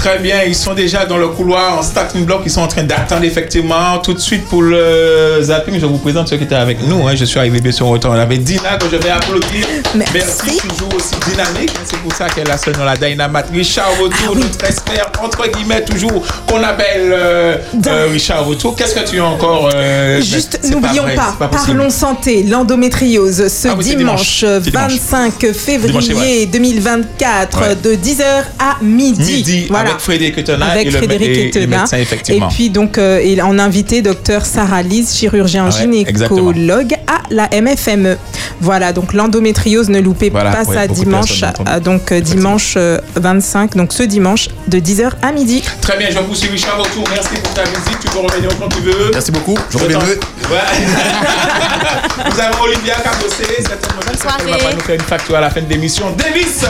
Très 0.07 0.19
bien, 0.19 0.37
ils 0.47 0.55
sont 0.55 0.73
déjà 0.73 1.05
dans 1.05 1.17
le 1.17 1.27
couloir 1.27 1.79
en 1.79 1.81
starting 1.83 2.23
block, 2.23 2.39
ils 2.45 2.49
sont 2.49 2.61
en 2.61 2.67
train 2.69 2.83
d'attendre 2.83 3.25
effectivement. 3.25 3.97
Tout 4.01 4.13
de 4.13 4.19
suite 4.19 4.47
pour 4.47 4.61
le 4.61 5.39
zapping, 5.41 5.77
je 5.81 5.85
vous 5.85 5.97
présente 5.97 6.29
ceux 6.29 6.37
qui 6.37 6.45
étaient 6.45 6.55
avec 6.55 6.81
nous. 6.87 7.05
hein. 7.05 7.13
Je 7.13 7.25
suis 7.25 7.37
arrivé 7.37 7.59
bien 7.59 7.73
sûr 7.73 7.87
au 7.87 7.89
retour. 7.91 8.11
On 8.11 8.13
avait 8.13 8.37
Dina 8.37 8.77
que 8.77 8.85
je 8.89 8.95
vais 8.95 9.09
applaudir. 9.09 9.67
Merci. 9.95 10.57
toujours 10.59 10.93
aussi 10.95 11.13
dynamique. 11.29 11.73
C'est 11.83 11.99
pour 11.99 12.13
ça 12.15 12.29
qu'elle 12.29 12.49
a 12.49 12.57
ce 12.57 12.69
nom 12.69 12.85
la 12.85 12.95
Dynamite. 12.95 13.47
Richard 13.53 13.89
Retour, 14.01 14.37
notre 14.37 14.63
expert, 14.63 15.11
entre 15.21 15.45
guillemets, 15.51 15.83
toujours, 15.83 16.23
qu'on 16.49 16.63
appelle 16.63 17.11
euh, 17.13 17.57
euh, 17.87 18.07
Richard 18.09 18.45
Retour. 18.45 18.77
Qu'est-ce 18.77 18.95
que 18.95 19.05
tu 19.09 19.19
as 19.19 19.25
encore 19.25 19.71
euh, 19.75 20.21
Juste, 20.21 20.61
n'oublions 20.71 21.03
pas, 21.17 21.49
parlons 21.49 21.89
santé, 21.89 22.43
l'endométriose, 22.43 23.49
ce 23.49 23.67
Ah 23.67 23.75
oui, 23.77 23.83
dimanche, 23.83 24.39
dimanche. 24.39 24.61
C'est 24.63 24.71
dimanche. 24.71 24.91
25 25.11 25.51
février 25.53 25.99
Dimanche, 25.99 26.09
ouais. 26.17 26.45
2024 26.45 27.59
Ouais. 27.59 27.75
de 27.75 27.95
10h 27.95 28.23
à 28.59 28.77
midi. 28.81 29.33
Midi, 29.37 29.67
avec 29.97 30.01
Frédéric 30.03 30.38
Etena 30.38 30.65
Avec 30.67 30.88
et 30.88 30.91
le- 30.91 30.97
Frédéric 30.97 31.27
et- 31.29 31.31
et 31.39 31.43
le 31.43 31.49
Etena. 31.63 31.77
médecin, 31.79 31.97
effectivement. 31.97 32.49
Et 32.49 32.53
puis 32.53 32.69
donc, 32.69 32.97
euh, 32.97 33.21
il- 33.23 33.41
on 33.41 33.57
a 33.60 33.63
invité 33.63 34.01
docteur 34.01 34.45
Sarah 34.45 34.81
Lise, 34.83 35.15
chirurgien 35.15 35.65
ouais, 35.65 35.71
gynécologue 35.71 36.93
à 37.07 37.21
la 37.29 37.47
MFME. 37.53 38.17
Voilà, 38.62 38.93
donc 38.93 39.13
l'endométriose, 39.13 39.89
ne 39.89 39.99
loupez 39.99 40.29
Voilà, 40.29 40.51
pas 40.51 40.63
ouais, 40.63 40.75
ça 40.75 40.88
dimanche, 40.88 41.43
euh, 41.67 41.79
donc 41.79 42.12
euh, 42.12 42.19
dimanche 42.21 42.73
euh, 42.77 42.99
25, 43.15 43.75
donc 43.75 43.93
ce 43.93 44.03
dimanche 44.03 44.49
de 44.67 44.79
10h 44.79 45.12
à 45.21 45.31
midi. 45.31 45.63
Très 45.81 45.97
bien, 45.97 46.07
je 46.12 46.19
vous 46.19 46.36
suis 46.36 46.49
Richard 46.49 46.77
Retour. 46.79 47.03
Merci 47.12 47.36
pour 47.43 47.53
ta 47.53 47.63
visite. 47.63 47.97
Tu 48.01 48.07
peux 48.10 48.19
revenir 48.19 48.49
quand 48.60 48.69
tu 48.69 48.81
veux. 48.81 49.12
Merci 49.13 49.31
beaucoup. 49.31 49.55
Je 49.71 49.77
t'en- 49.77 49.83
reviendrai. 49.83 50.12
Ouais. 50.49 50.57
Nous 52.31 52.39
avons 52.39 52.63
Olivia 52.63 52.95
Cabossé. 52.95 53.43
Certainement, 53.60 54.01
elle 54.10 54.51
va 54.51 54.57
pas 54.57 54.73
nous 54.73 54.79
faire 54.81 54.95
une 54.95 55.01
facture 55.01 55.36
à 55.36 55.41
la 55.41 55.49
fin 55.49 55.62
de 55.62 55.69
l'émission. 55.69 56.05
Davis, 56.17 56.62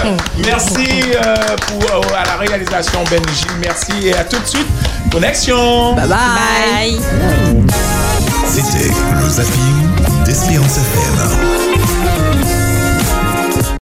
merci 0.46 0.88
euh, 1.16 1.36
pour, 1.68 1.84
euh, 1.84 2.02
à 2.22 2.26
la 2.26 2.36
réalisation 2.38 3.04
Benji. 3.10 3.46
Merci 3.62 4.08
et 4.08 4.14
à 4.14 4.24
tout 4.24 4.40
de 4.40 4.46
suite. 4.48 4.68
Connexion. 5.12 5.94
Bye 5.96 6.08
bye. 6.08 7.00
C'était 8.48 8.92
le 9.22 9.30
zapping 9.30 10.26
d'Espérance 10.26 10.78
FM. 10.78 11.67